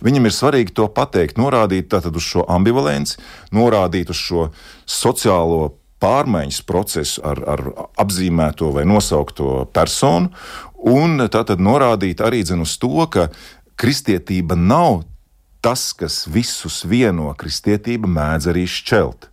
[0.00, 3.18] Viņam ir svarīgi to pateikt, norādīt uz šo ambivalenci,
[3.52, 4.48] norādīt uz šo
[4.88, 7.62] sociālo pārmaiņas procesu ar, ar
[8.00, 10.32] apzīmēto vai nosaukto personu,
[10.80, 13.28] un tātad norādīt arī uz to, ka
[13.80, 15.02] kristietība nav
[15.60, 19.28] tas, kas visus vieno, kristietība mēdz arī šķelt.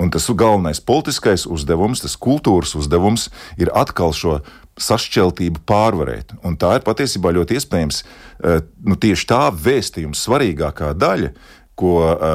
[0.00, 3.28] Un tas galvenais politiskais uzdevums, tas kultūras uzdevums
[3.60, 4.40] ir atkal šo
[4.80, 6.36] sašķeltību pārvarēt.
[6.46, 11.32] Un tā ir patiesībā ļoti iespējams eh, nu, tieši tā vēstījuma svarīgākā daļa,
[11.78, 11.94] ko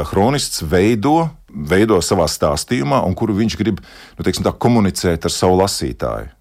[0.09, 1.17] kronists eh, veido,
[1.49, 6.33] veido savā stāstījumā, un kuru viņš grib nu, teiksim, tā, komunicēt ar savu lasītāju.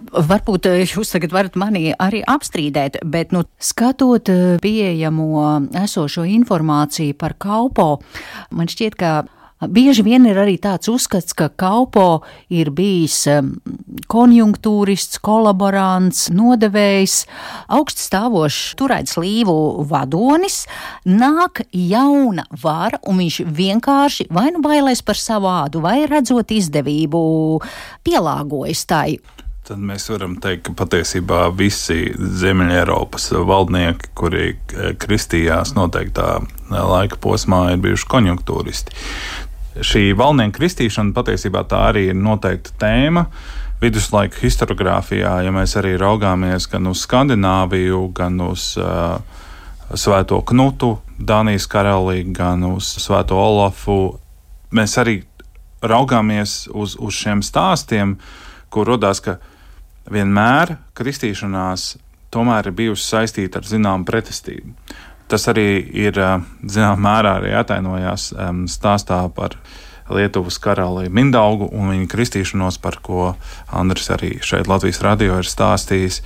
[0.00, 4.32] Varbūt eh, jūs tagad varat mani arī apstrīdēt, bet, nu, skatot
[4.64, 5.44] pieejamo
[5.82, 7.90] esošo informāciju par kalpo,
[8.56, 9.12] man šķiet, ka
[9.60, 13.26] Bieži vien ir arī tāds uzskats, ka Kaupo ir bijis
[14.08, 17.16] konjunktūrists, kolaborants, nodevējs,
[17.68, 20.62] augststāvošs turēts līvu vadonis,
[21.04, 27.20] nāk jauna vara, un viņš vienkārši vai nu bailēs par savu ādu, vai redzot izdevību,
[28.08, 29.20] pielāgojas tai.
[29.68, 34.56] Tad mēs varam teikt, ka patiesībā visi Ziemeļ-Eiropas valdnieki, kuri
[34.98, 36.40] kristījās noteiktā
[36.72, 38.96] laika posmā, ir bijuši konjunktūristi
[39.84, 43.26] šī valnieku kristīšana patiesībā tā arī ir noteikta tēma.
[43.80, 49.16] Viduslaika historiografijā, ja mēs arī raugāmies gan uz Skandināviju, gan uz uh,
[49.96, 53.96] Svēto Knutu, Dānijas karalī, gan uz Svēto Olafu,
[54.76, 55.22] mēs arī
[55.80, 58.18] raugāmies uz, uz šiem stāstiem,
[58.70, 59.38] kur radās, ka
[60.12, 61.94] vienmēr kristīšanās
[62.30, 64.74] tomēr ir bijusi saistīta ar zināmu pretestību.
[65.30, 68.32] Tas arī ir zināmā mērā arī atainojās
[68.72, 69.54] stāstā par
[70.10, 73.34] Lietuvas karali Mindaugu un viņa kristīšanos, par ko
[73.70, 76.18] Andris arī šeit Latvijas radio ir stāstījis.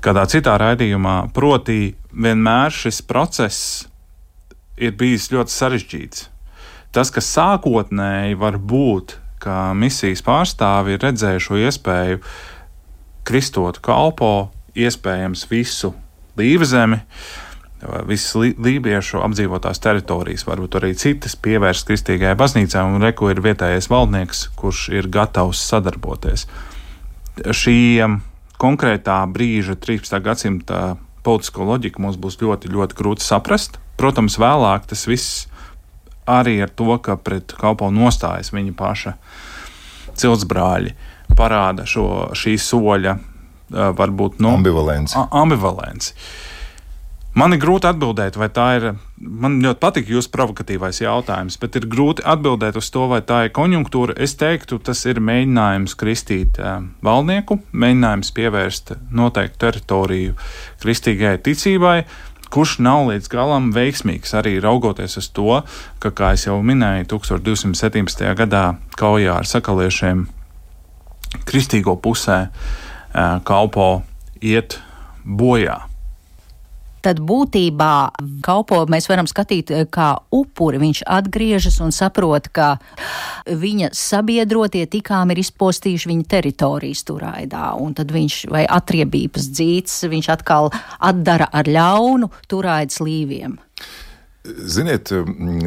[0.00, 3.84] Kādā citā raidījumā, proti, vienmēr šis process
[4.80, 6.26] ir bijis ļoti sarežģīts.
[6.96, 12.22] Tas, kas sākotnēji var būt, ka misijas pārstāvi ir redzējuši iespēju
[13.28, 15.92] kristot kalpo, iespējams visu
[16.40, 17.45] līvzemi, uh,
[18.08, 24.46] visas lībiešu apdzīvotās teritorijas, varbūt arī citas pievērst kristīgajai baznīcai, un reko ir vietējais valdnieks,
[24.56, 26.46] kurš ir gatavs sadarboties.
[27.36, 27.78] Šī
[28.60, 30.16] konkrētā brīža, 13.
[30.24, 33.80] gadsimta politisko loģiku mums būs ļoti, ļoti grūti saprast.
[34.00, 35.44] Protams, vēlāk tas viss
[36.26, 39.14] arī ar to, ka pret kalpo nostājas viņa paša
[40.16, 40.92] ciltsbrāļi,
[41.36, 43.16] parāda šo šī soļa
[43.70, 45.18] varbūt no, ambivalenci.
[45.30, 46.14] ambivalenci.
[47.36, 48.84] Man ir grūti atbildēt, vai tā ir.
[49.20, 53.50] Man ļoti patīk jūsu provokatīvais jautājums, bet ir grūti atbildēt uz to, vai tā ir
[53.56, 54.14] konjunktūra.
[54.24, 60.36] Es teiktu, tas ir mēģinājums kristīt uh, valdnieku, mēģinājums pievērst noteiktu teritoriju
[60.80, 61.96] kristīgajai ticībai,
[62.52, 64.32] kurš nav līdz galam veiksmīgs.
[64.40, 65.58] Arī raugoties uz to,
[66.00, 68.24] ka, kā jau minēju, 1217.
[68.40, 68.64] gadā
[68.96, 70.24] kaujā ar sakaliešiem
[71.44, 73.90] kristīgo pusē uh, kalpo
[74.40, 74.78] iet
[75.20, 75.85] bojā
[77.06, 77.92] tad būtībā
[78.44, 80.80] kalpo mēs varam skatīt eh, kā upuri.
[80.82, 82.76] Viņš atgriežas un saprot, ka
[83.46, 90.32] viņa sabiedrotie tikām ir izpostījuši viņa teritorijas turaidā, un tad viņš vai atriebības dzīts, viņš
[90.38, 93.58] atkal atdara ar ļaunu turaidas līviem.
[94.46, 95.10] Ziniet,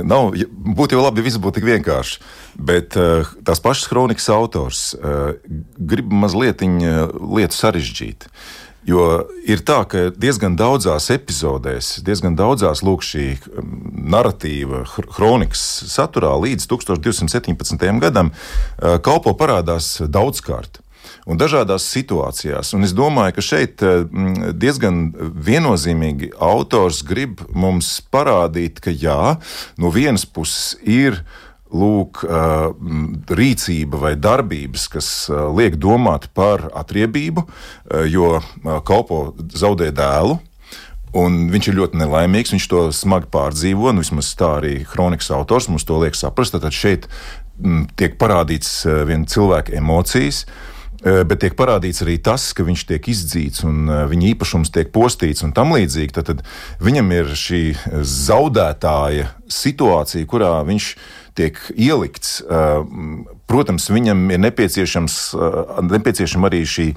[0.07, 2.21] nav, būtu jau labi, ja viss būtu tik vienkārši.
[2.55, 5.33] Bet uh, tās pašas kronikas autors uh,
[5.75, 8.29] grib mazliet lietu sarežģīt.
[8.29, 9.05] Uh, Jo
[9.45, 13.73] ir tā, ka diezgan daudzās epizodēs, diezgan daudzās lūk, šī um,
[14.09, 17.89] narratīva, kronikas saturā līdz 1217.
[18.01, 20.81] gadam uh, kalpo parādās daudzkārt.
[21.29, 22.71] Un dažādās situācijās.
[22.73, 24.07] Un es domāju, ka šeit uh,
[24.57, 25.09] diezgan
[25.49, 29.35] viennozīmīgi autors grib mums parādīt, ka jā,
[29.77, 32.23] no vienas puses ir uh, lūk,
[33.29, 37.45] rīcība vai darbības, kas liek domāt par atriebību,
[38.09, 38.37] jo
[38.87, 40.39] kalpo zaudē dēlu.
[41.17, 43.89] Un viņš ir ļoti nelaimīgs, viņš to smagi pārdzīvo.
[43.93, 46.53] Nu, vismaz tā arī kronikas autors mums to liek saprast.
[46.53, 47.07] Tad šeit
[47.97, 50.43] tiek parādīts viena cilvēka emocijas,
[51.01, 55.55] bet tiek parādīts arī tas, ka viņš tiek izdzīts un viņa īpašums tiek postīts un
[55.57, 56.13] tam līdzīgi.
[56.19, 56.45] Tad, tad
[56.85, 57.63] viņam ir šī
[58.05, 62.39] zaudētāja situācija, kurā viņš ir tiek ielikts.
[62.43, 62.83] Uh,
[63.49, 66.87] protams, viņam ir uh, nepieciešama arī šī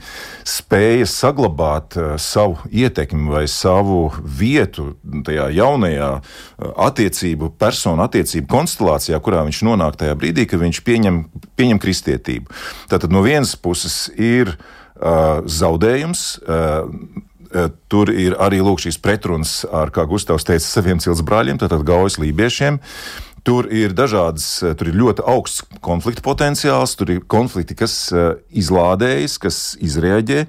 [0.48, 4.92] spēja saglabāt uh, savu ietekmi vai savu vietu
[5.26, 6.12] tajā jaunajā
[6.88, 11.24] attiecību, personu attiecību konstelācijā, kurā viņš nonāk tajā brīdī, kad viņš pieņem,
[11.58, 12.62] pieņem kristietību.
[12.92, 16.26] Tātad no vienas puses ir uh, zaudējums.
[16.42, 17.28] Uh,
[17.92, 22.16] tur ir arī lūk, šīs pretrunas ar, kā Gustavs teica, saviem cilts brāļiem, tātad gaujas
[22.20, 22.78] lībiešiem.
[23.42, 24.46] Tur ir dažādas,
[24.78, 27.96] tur ir ļoti augsts konflikta potenciāls, tur ir konflikti, kas
[28.54, 30.44] izlādējas, kas izrēģē.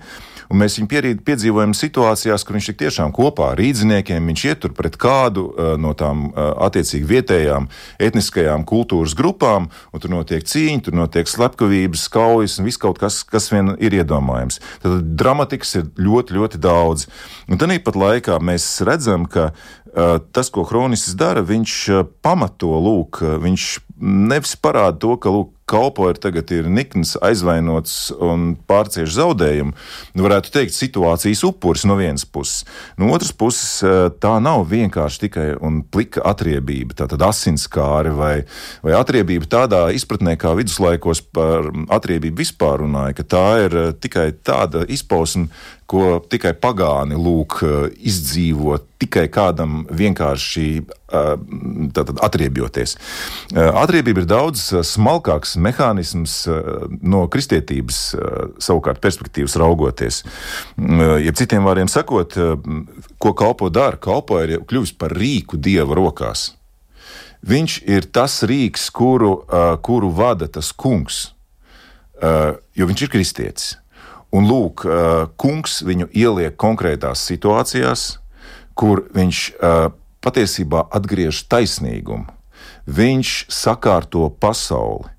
[0.52, 4.74] Un mēs viņu pierīd, piedzīvojam situācijās, kur viņš tik tiešām kopā ar rīdziniekiem viņš ietur
[4.78, 7.70] pret kādu uh, no tām uh, attiecīgi vietējām
[8.04, 13.22] etniskajām kultūras grupām, un tur notiek cīņa, tur notiek slepkavības, kaujas un viss kaut kas,
[13.28, 14.60] kas vien ir iedomājams.
[14.84, 17.08] Tad dramatikas ir ļoti, ļoti daudz.
[17.50, 21.80] Un tad pat laikā mēs redzam, ka uh, tas, ko Hronisks dara, viņš
[22.26, 23.68] pamato lūk, viņš
[24.04, 29.74] nevis parāda to, ka lūk, kalpo ir tagad ir nikns, aizvainots un pārcieš zaudējumu.
[30.16, 32.64] Nu, varētu teikt, situācijas upuris no vienas puses.
[33.00, 38.36] No otras puses, eh, tā nav vienkārši tikai un plika atriebība, tātad asinskāri vai,
[38.84, 44.32] vai atriebība tādā izpratnē, kā viduslaikos par atriebību vispār runāja, ka tā ir eh, tikai
[44.44, 45.50] tāda izpausme,
[45.94, 47.60] ko tikai pagāni lūk
[48.00, 50.68] izdzīvot, tikai kādam vienkārši
[51.94, 52.96] tātad, atriebjoties.
[53.54, 56.36] Atriebība ir daudz smalkāks mehānisms
[57.02, 58.00] no kristietības
[58.64, 60.24] savukārt perspektīvas raugoties.
[61.24, 62.36] Ja citiem vārdiem sakot,
[63.22, 66.52] ko kalpo dara, kalpo ir kļuvis par rīku dieva rokās.
[67.44, 69.34] Viņš ir tas rīks, kuru,
[69.84, 71.34] kuru vada tas kungs,
[72.24, 73.74] jo viņš ir kristietis.
[74.34, 74.86] Un lūk,
[75.38, 78.06] kungs viņu ieliek konkrētās situācijās,
[78.74, 79.42] kur viņš
[80.24, 82.32] patiesībā atgriež taisnīgumu.
[82.84, 85.13] Viņš sakārto pasauli.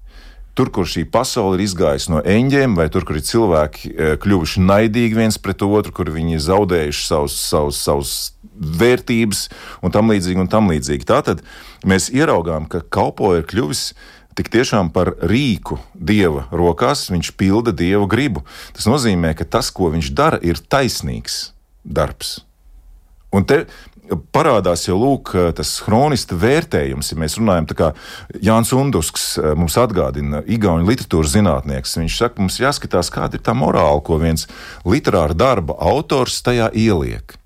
[0.54, 3.90] Tur, kur šī pasaule ir izgājusi no eņģiem, vai tur, kur ir cilvēki
[4.22, 8.12] kļuvuši naidīgi viens pret otru, kur viņi ir zaudējuši savus, savus, savus
[8.54, 9.48] vērtības
[9.82, 10.38] un tam līdzīgi.
[10.44, 11.08] Un tam līdzīgi.
[11.10, 11.42] Tātad
[11.82, 13.88] mēs ieraugām, ka kalpo ir kļuvis
[14.38, 18.44] tik tiešām par rīku dieva rokās, viņš pilda dieva gribu.
[18.74, 21.48] Tas nozīmē, ka tas, ko viņš dara, ir taisnīgs
[21.84, 22.40] darbs.
[23.34, 23.64] Un te
[24.34, 27.92] parādās jau lūk, tas chroniska vērtējums, ja mēs runājam, kā
[28.44, 31.96] Jānis Undusks eh, mums atgādina, Igaunijas literatūras zinātnieks.
[32.00, 34.48] Viņš saka, mums jāskatās, kāda ir tā morāla, ko viens
[34.84, 37.38] literāra darba autors tajā ieliek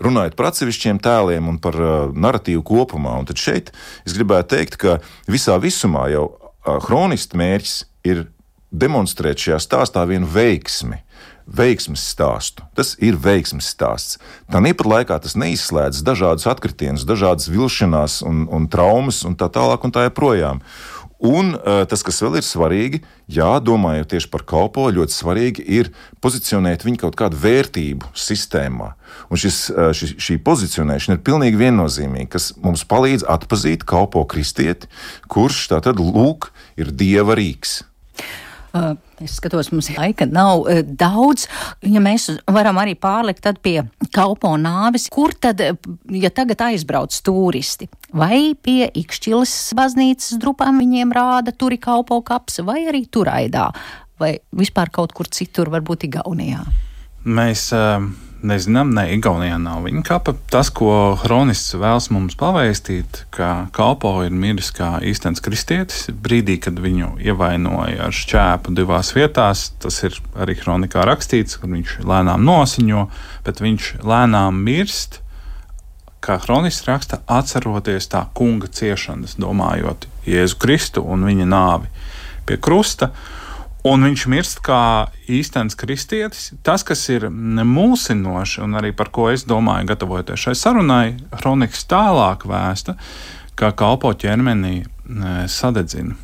[0.00, 3.16] runājot par atsevišķiem tēliem un par uh, narratīvu kopumā.
[3.20, 3.72] Un tad šeit
[4.06, 4.98] es gribētu teikt, ka
[5.30, 7.74] visā visumā jau uh, chronistu mērķis
[8.08, 8.28] ir
[8.70, 11.02] demonstrēt šajā stāstā vienu veiksmi.
[11.50, 12.62] Veiksmes stāstu.
[12.78, 14.20] Tas ir veiksmes stāsts.
[14.50, 19.84] Tā niepat laikā tas neizslēdz dažādus atkritienus, dažādas vilšanās un, un traumas un tā tālāk
[19.86, 20.62] un tā joprojām.
[21.20, 25.90] Un uh, tas, kas vēl ir svarīgi, jā, domājot tieši par kalpo, ļoti svarīgi ir
[26.24, 28.94] pozicionēt viņu kaut kādu vērtību sistēmā.
[29.28, 34.88] Un šis, uh, šis, šī pozicionēšana ir pilnīgi viennozīmīga, kas mums palīdz atpazīt kalpo kristieti,
[35.28, 37.82] kurš tātad lūk, ir dieva rīks.
[38.70, 41.48] Uh, es skatos, mums laika nav uh, daudz.
[41.82, 43.80] Ja mēs varam arī pārlikt pie
[44.14, 45.62] kalpo nāves, kur tad,
[46.14, 52.84] ja tagad aizbrauc turisti, vai pie Ikšķilas baznīcas drupām viņiem rāda turi kalpo kaps, vai
[52.92, 53.72] arī turaidā,
[54.22, 56.62] vai vispār kaut kur citur, varbūt Igaunijā?
[57.26, 58.06] Mēs uh,
[58.46, 60.34] nezinām, ne Igaunijā nav viņa kapa.
[60.52, 66.78] Tas, ko Hronists vēlas mums pavēstīt, ka kalpo ir miris kā īstenis kristietis, brīdī, kad
[66.82, 73.08] viņu ievainoja ar šķēpu divās vietās, tas ir arī kronikā rakstīts, ka viņš lēnām nosiņo,
[73.48, 75.20] bet viņš lēnām mirst.
[76.20, 81.88] Kā Hronists raksta, atceroties tā kunga ciešanas, domājot Jēzu Kristu un viņa nāvi
[82.44, 83.08] pie krusta.
[83.08, 83.39] Uh,
[83.86, 86.50] Un viņš mirst kā īstenis kristietis.
[86.66, 91.04] Tas, kas ir mulsinoši, un arī par ko es domāju, gatavojoties šai sarunai,
[91.40, 92.98] Hroniks tālāk vēsta,
[93.56, 94.82] ka kalpo ķermenī
[95.48, 96.18] sadedzina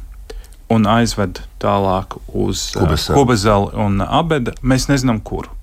[0.72, 2.72] un aizved tālāk uz
[3.09, 4.52] Kubezeli un Abeda.
[4.61, 5.54] Mēs nezinām, kuru.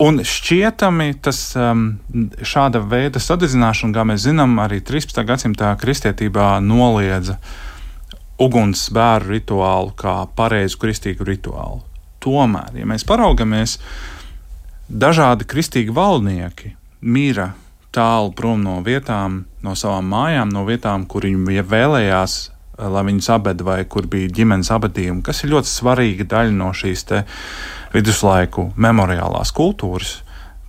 [0.00, 5.20] Un šķietami tas šāda veida sadedzināšana, kā mēs zinām, arī 13.
[5.28, 7.58] gadsimtā kristietībā noliedza uh,
[8.40, 11.82] uguns bērnu rituālu kā pareizu kristīgu rituālu.
[12.20, 13.78] Tomēr, ja mēs paraugamies,
[14.88, 17.52] dažādi kristīgi valdnieki mīra
[17.94, 22.36] tālu prom no vietām, no savām mājām, no vietām, kur viņi vēlējās,
[22.80, 27.06] lai viņus abed vai kur bija ģimenes abadījumi, kas ir ļoti svarīga daļa no šīs
[27.92, 30.20] viduslaiku memoriālās kultūras,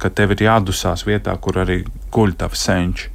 [0.02, 3.12] ka tev ir jādusās vietā, kur arī guļ tavi senči.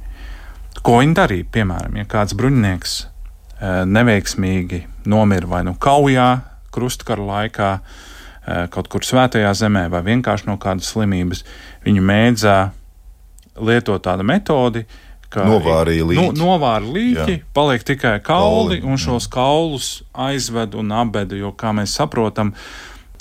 [0.81, 1.51] Ko viņi darīja?
[1.51, 3.16] Piemēram, ja kāds bruņinieks Eh,
[3.61, 6.29] neveiksmīgi nomira vai nu kaujā,
[6.73, 11.43] krustkara laikā, eh, kaut kur svētajā zemē, vai vienkārši no kādas slimības,
[11.85, 12.57] viņi mēdzā
[13.57, 14.85] lietot tādu metodi,
[15.29, 16.27] ka novārīja līķi.
[16.37, 17.45] Nu, novāra līķi, jā.
[17.53, 19.33] paliek tikai kauli, kauli un šos jā.
[19.33, 22.53] kaulus aizved un abed, jo, kā mēs saprotam,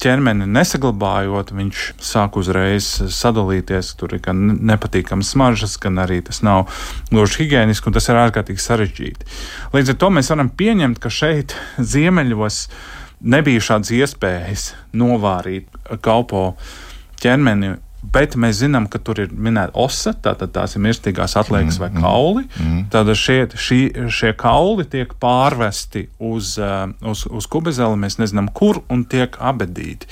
[0.01, 3.95] ķermeni nesaglabājot, viņš sāk uzreiz sadalīties.
[4.01, 6.67] Tur ir gan nepatīkamas smaržas, gan arī tas nav
[7.11, 9.31] gluži higiēniski, un tas ir ārkārtīgi sarežģīti.
[9.77, 12.61] Līdz ar to mēs varam pieņemt, ka šeit ziemeļos
[13.25, 15.73] nebija šādas iespējas novārīt
[16.05, 16.51] kalpo
[17.23, 17.77] ķermeni
[18.13, 21.97] Bet mēs zinām, ka tur ir minēta osa, tātad tās ir mirstīgās atliekas vai mm,
[21.97, 22.45] mm, kauli.
[22.61, 22.85] Mm.
[22.93, 23.81] Tad šie, šie,
[24.13, 30.09] šie kauli tiek pārvesti uz, uh, uz, uz kubezeli, mēs nezinām, kur un tiek abedīti.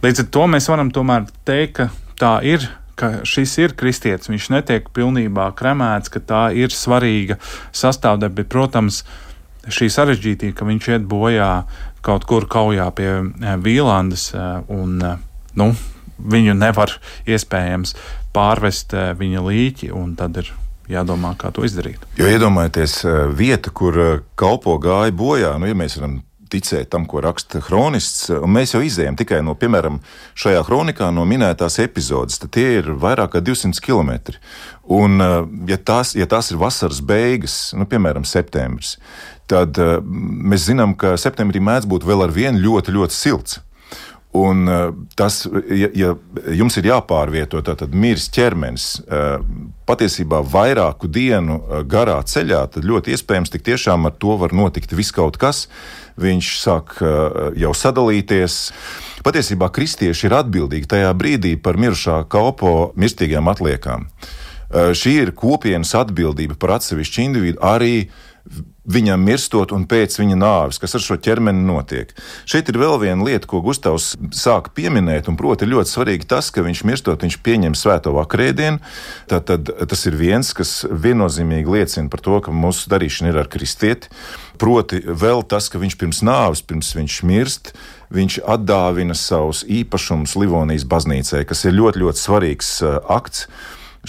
[0.00, 2.66] Līdz ar to mēs varam tomēr teikt, ka tā ir
[3.24, 4.30] šis ir kristietis.
[4.30, 7.38] Viņš netiek pilnībā kremēts, ka tā ir svarīga
[7.76, 9.02] sastāvdaļa, bet, protams,
[9.70, 11.50] šī sarežģītība, ka viņš iet bojā
[12.04, 14.96] kaut kur kaujā pie eh, Vīlandes eh, un,
[15.60, 15.70] nu,
[16.20, 16.96] viņu nevar
[17.28, 17.94] iespējams
[18.34, 20.50] pārvest eh, viņa līķi, un tad ir
[20.90, 22.02] jādomā, kā to izdarīt.
[22.18, 27.04] Jo iedomājieties, eh, vieta, kur eh, kalpo gāja bojā, nu, ja mēs varam ticēt tam,
[27.06, 30.00] ko raksta kronists, mēs jau izējām tikai no, piemēram,
[30.34, 34.34] šajā kronikā no minētās epizodes, tie ir vairāk kā 200 km.
[34.90, 35.22] Un,
[35.70, 38.96] ja tās, ja tās ir vasaras beigas, nu, piemēram, septembris,
[39.46, 43.60] tad mēs zinām, ka septembrī mēdz būt vēl ar vienu ļoti, ļoti silts.
[44.32, 45.42] Un eh, tas,
[45.74, 46.12] ja, ja
[46.54, 49.40] jums ir jāpārvieto tātad miris ķermenis eh,
[49.90, 54.94] patiesībā vairāku dienu eh, garā ceļā, tad ļoti iespējams tik tiešām ar to var notikt
[54.94, 55.64] viskaut kas.
[56.20, 56.98] Viņš sāk
[57.56, 58.56] jau sadalīties.
[59.24, 64.04] Patiesībā kristieši ir atbildīgi tajā brīdī par mirušā kalpo mirstīgām atliekām.
[64.68, 67.94] Šī ir kopienas atbildība par atsevišķu individu arī
[68.90, 72.12] viņam mirstot un pēc viņa nāves, kas ar šo ķermeni notiek.
[72.48, 76.64] Šeit ir vēl viena lieta, ko Gustavs sāk pieminēt, un proti ļoti svarīgi tas, ka
[76.66, 78.80] viņš mirstot, viņš pieņem svēto vakarēdienu.
[79.30, 84.10] Tad tas ir viens, kas viennozīmīgi liecina par to, ka mūsu darīšana ir ar kristieti.
[84.60, 87.74] Proti vēl tas, ka viņš pirms nāves, pirms viņš mirst,
[88.12, 93.46] viņš atdāvina savus īpašumus Livonijas baznīcai, kas ir ļoti, ļoti svarīgs uh, akts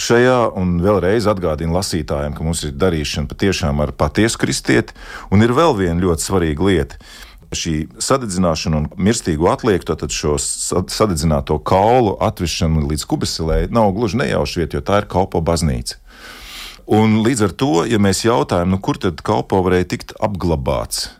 [0.00, 4.96] šajā, un vēlreiz atgādinu lasītājiem, ka mums ir darīšana patiešām ar patiesu kristieti,
[5.32, 7.00] un ir vēl viena ļoti svarīga lieta.
[7.52, 14.62] Šī sadedzināšana un mirstīgo atlieku, tātad šo sadedzināto kaulu atvešana līdz kubeselē nav gluži nejauša
[14.62, 15.98] vieta, jo tā ir kalpo baznīca.
[16.92, 21.10] Un līdz ar to, ja mēs jautājam, nu, kur tad kalpo varēja tikt apglabāts,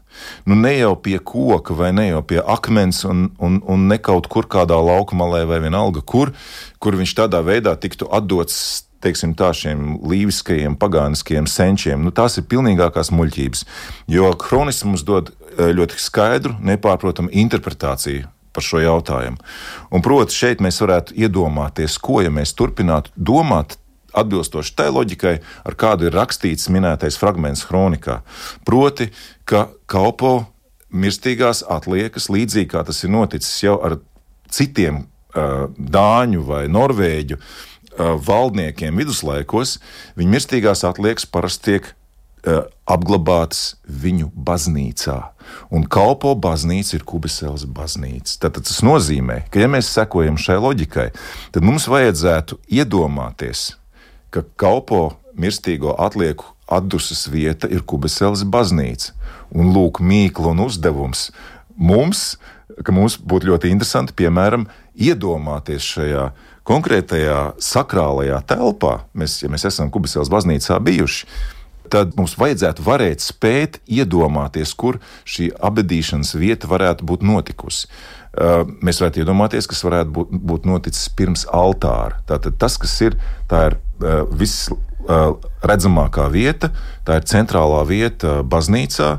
[0.49, 4.29] nu, ne jau pie koka, vai ne jau pie akmens, un, un, un ne kaut
[4.33, 6.35] kur kādā lauka malē, vai vienalga, kur,
[6.83, 8.89] kur viņš tādā veidā tiktu atdots.
[9.03, 13.65] Teiksim, tā šiem līviskajiem, pagāniskajiem senčiem, nu, tās ir pilnīgākās muļķības.
[14.15, 19.41] Jo kronisms dod eh, ļoti skaidru, nepārprotamu interpretāciju par šo jautājumu.
[19.91, 23.79] Un, proti, šeit mēs varētu iedomāties, ko, ja mēs turpinātu domāt
[24.19, 25.37] atbilstoši tai loģikai,
[25.69, 28.21] ar kādu ir rakstīts minētais fragments kronikā.
[28.69, 29.11] Proti,
[29.49, 30.35] ka kalpo
[30.93, 33.99] mirstīgās atliekas, līdzīgi kā tas ir noticis jau ar
[34.53, 39.79] citiem uh, dāņu vai norvēģu uh, valdniekiem viduslaikos,
[40.19, 45.19] viņu mirstīgās atliekas parasti tiek uh, apglabātas viņu baznīcā.
[45.75, 48.39] Un kalpo baznīca ir Kubisēlas baznīca.
[48.45, 51.09] Tad tas nozīmē, ka, ja mēs sekojam šai loģikai,
[51.55, 53.73] tad mums vajadzētu iedomāties,
[54.33, 59.13] ka kalpo mirstīgo atlieku atdusmas vieta ir Kubasēlas baznīca.
[59.53, 61.29] Un lūk, mīkla un uzdevums
[61.77, 62.37] mums,
[62.85, 64.67] ka mums būtu ļoti interesanti, piemēram,
[64.97, 66.31] iedomāties šajā
[66.69, 69.03] konkrētajā sakrālajā telpā.
[69.19, 71.29] Mēs, ja mēs esam Kubasēlas baznīcā bijuši,
[71.93, 77.91] tad mums vajadzētu varēt spēt iedomāties, kur šī abadīšanas vieta varētu būt notikusi.
[78.33, 82.23] Mēs varētu iedomāties, kas varētu būt, būt noticis pirms altāra.
[82.29, 83.19] Tātad tas, kas ir,
[83.51, 84.71] tā ir uh, viss
[85.67, 86.71] redzamākā vieta,
[87.03, 89.17] tā ir centrālā vieta baznīcā,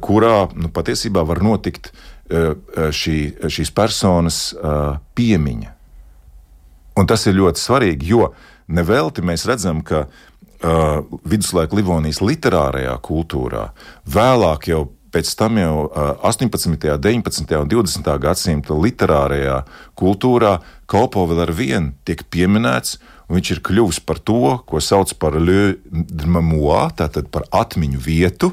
[0.00, 1.90] kurā nu, patiesībā var notikt
[2.24, 3.18] šī,
[3.52, 4.38] šīs personas
[5.12, 5.74] piemiņa.
[6.96, 8.30] Un tas ir ļoti svarīgi, jo
[8.72, 13.68] nevelti mēs redzam, ka uh, viduslaika Livonijas literārajā kultūrā
[14.08, 15.74] vēlāk jau pēc tam jau
[16.26, 17.56] 18., 19.
[17.60, 18.14] un 20.
[18.20, 19.60] gadsimta literārajā
[19.98, 20.58] kultūrā
[20.90, 22.98] kalpo vēl ar vienu tiek pieminēts
[23.28, 28.52] un viņš ir kļuvis par to, ko sauc par Lēmua, tātad par atmiņu vietu.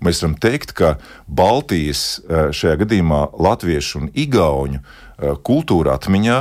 [0.00, 0.94] Un mēs varam teikt, ka
[1.28, 6.38] Baltijas, šajā gadījumā Latviešu un Igauņu eh, kultūra atmiņā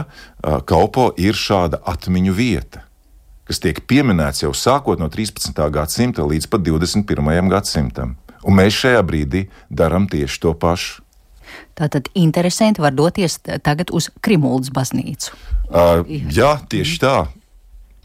[0.70, 2.86] kalpo ir šāda atmiņu vieta,
[3.44, 5.52] kas tiek pieminēts jau sākot no 13.
[5.76, 7.52] gadsimta līdz pat 21.
[7.52, 8.16] gadsimtam.
[8.50, 11.04] Un mēs šajā brīdī darām tieši to pašu.
[11.78, 15.36] Tātad interesanti var doties tagad uz Krimuldas baznīcu.
[15.70, 16.02] Uh,
[16.34, 17.18] jā, tieši tā.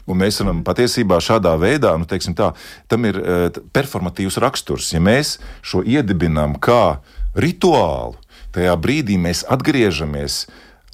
[0.05, 2.51] Un mēs varam patiesībā šādā veidā, nu, tā,
[2.91, 4.91] tam ir uh, performatīvs raksturs.
[4.93, 7.01] Ja mēs šo iedibinām kā
[7.33, 8.13] rituālu,
[8.53, 10.45] tajā brīdī mēs atgriežamies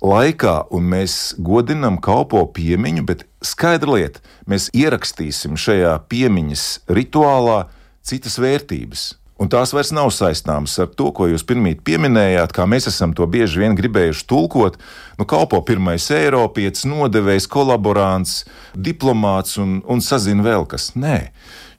[0.01, 7.65] laikā, un mēs godinam kalpo piemiņu, bet skaidra lieta, mēs ierakstīsim šajā piemiņas rituālā
[8.01, 9.11] citas vērtības.
[9.41, 13.25] Un tās vairs nav saistāmas ar to, ko jūs pirmie pieminējāt, kā mēs esam to
[13.25, 14.77] bieži vien gribējuši tulkot.
[15.17, 18.43] Nu, kalpo pirmais Eiropietis, nodevējs, kolaborants,
[18.77, 20.91] diplomāts un, un sazina vēl kas.
[20.93, 21.31] Nē,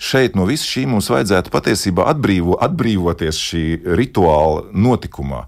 [0.02, 5.44] šeit no visa šī mums vajadzētu patiesībā atbrīvo, atbrīvoties šī rituāla notikumā,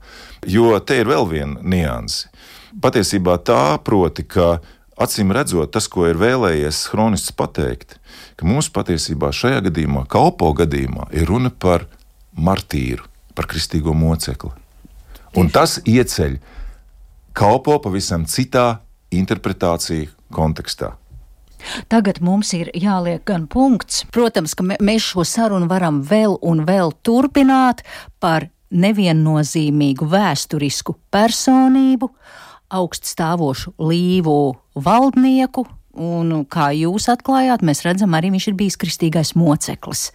[0.46, 2.30] jo te ir vēl viena nianse
[2.82, 4.58] patiesībā tā proti, ka
[5.00, 7.98] acīm redzot tas, ko ir vēlējies Hronists pateikt,
[8.38, 11.86] ka mums patiesībā šajā gadījumā, kalpo gadījumā, ir runa par
[12.36, 13.04] martīru,
[13.34, 14.50] par kristīgo mocekli.
[15.38, 16.36] Un tas ieceļ
[17.34, 18.80] kalpo pavisam citā
[19.14, 20.94] interpretācija kontekstā.
[21.88, 24.04] Tagad mums ir jāliek gan punkts.
[24.12, 27.82] Protams, ka mēs šo sarunu varam vēl un vēl turpināt
[28.20, 32.10] par neviennozīmīgu vēsturisku personību,
[32.74, 34.36] augststāvošu līvu
[34.74, 35.64] valdnieku,
[35.94, 40.08] un kā jūs atklājāt, mēs redzam, arī viņš ir bijis kristīgais moceklis.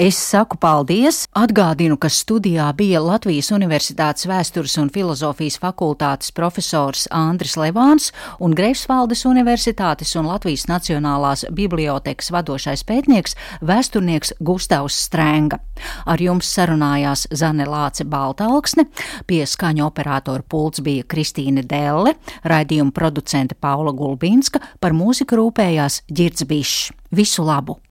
[0.00, 7.58] Es saku paldies, atgādinu, ka studijā bija Latvijas Universitātes vēstures un filozofijas fakultātes profesors Andris
[7.60, 8.06] Levāns
[8.40, 15.60] un Greifsvaldes Universitātes un Latvijas Nacionālās bibliotekas vadošais pētnieks vēsturnieks Gustavs Strēnga.
[16.08, 18.86] Ar jums sarunājās Zane Lāce Baltalksne,
[19.28, 22.16] pie skaņu operātora pults bija Kristīne Delle,
[22.48, 26.88] raidījuma producente Paula Gulbinska, par mūziku rūpējās Girds Bišs.
[27.12, 27.76] Visu labu!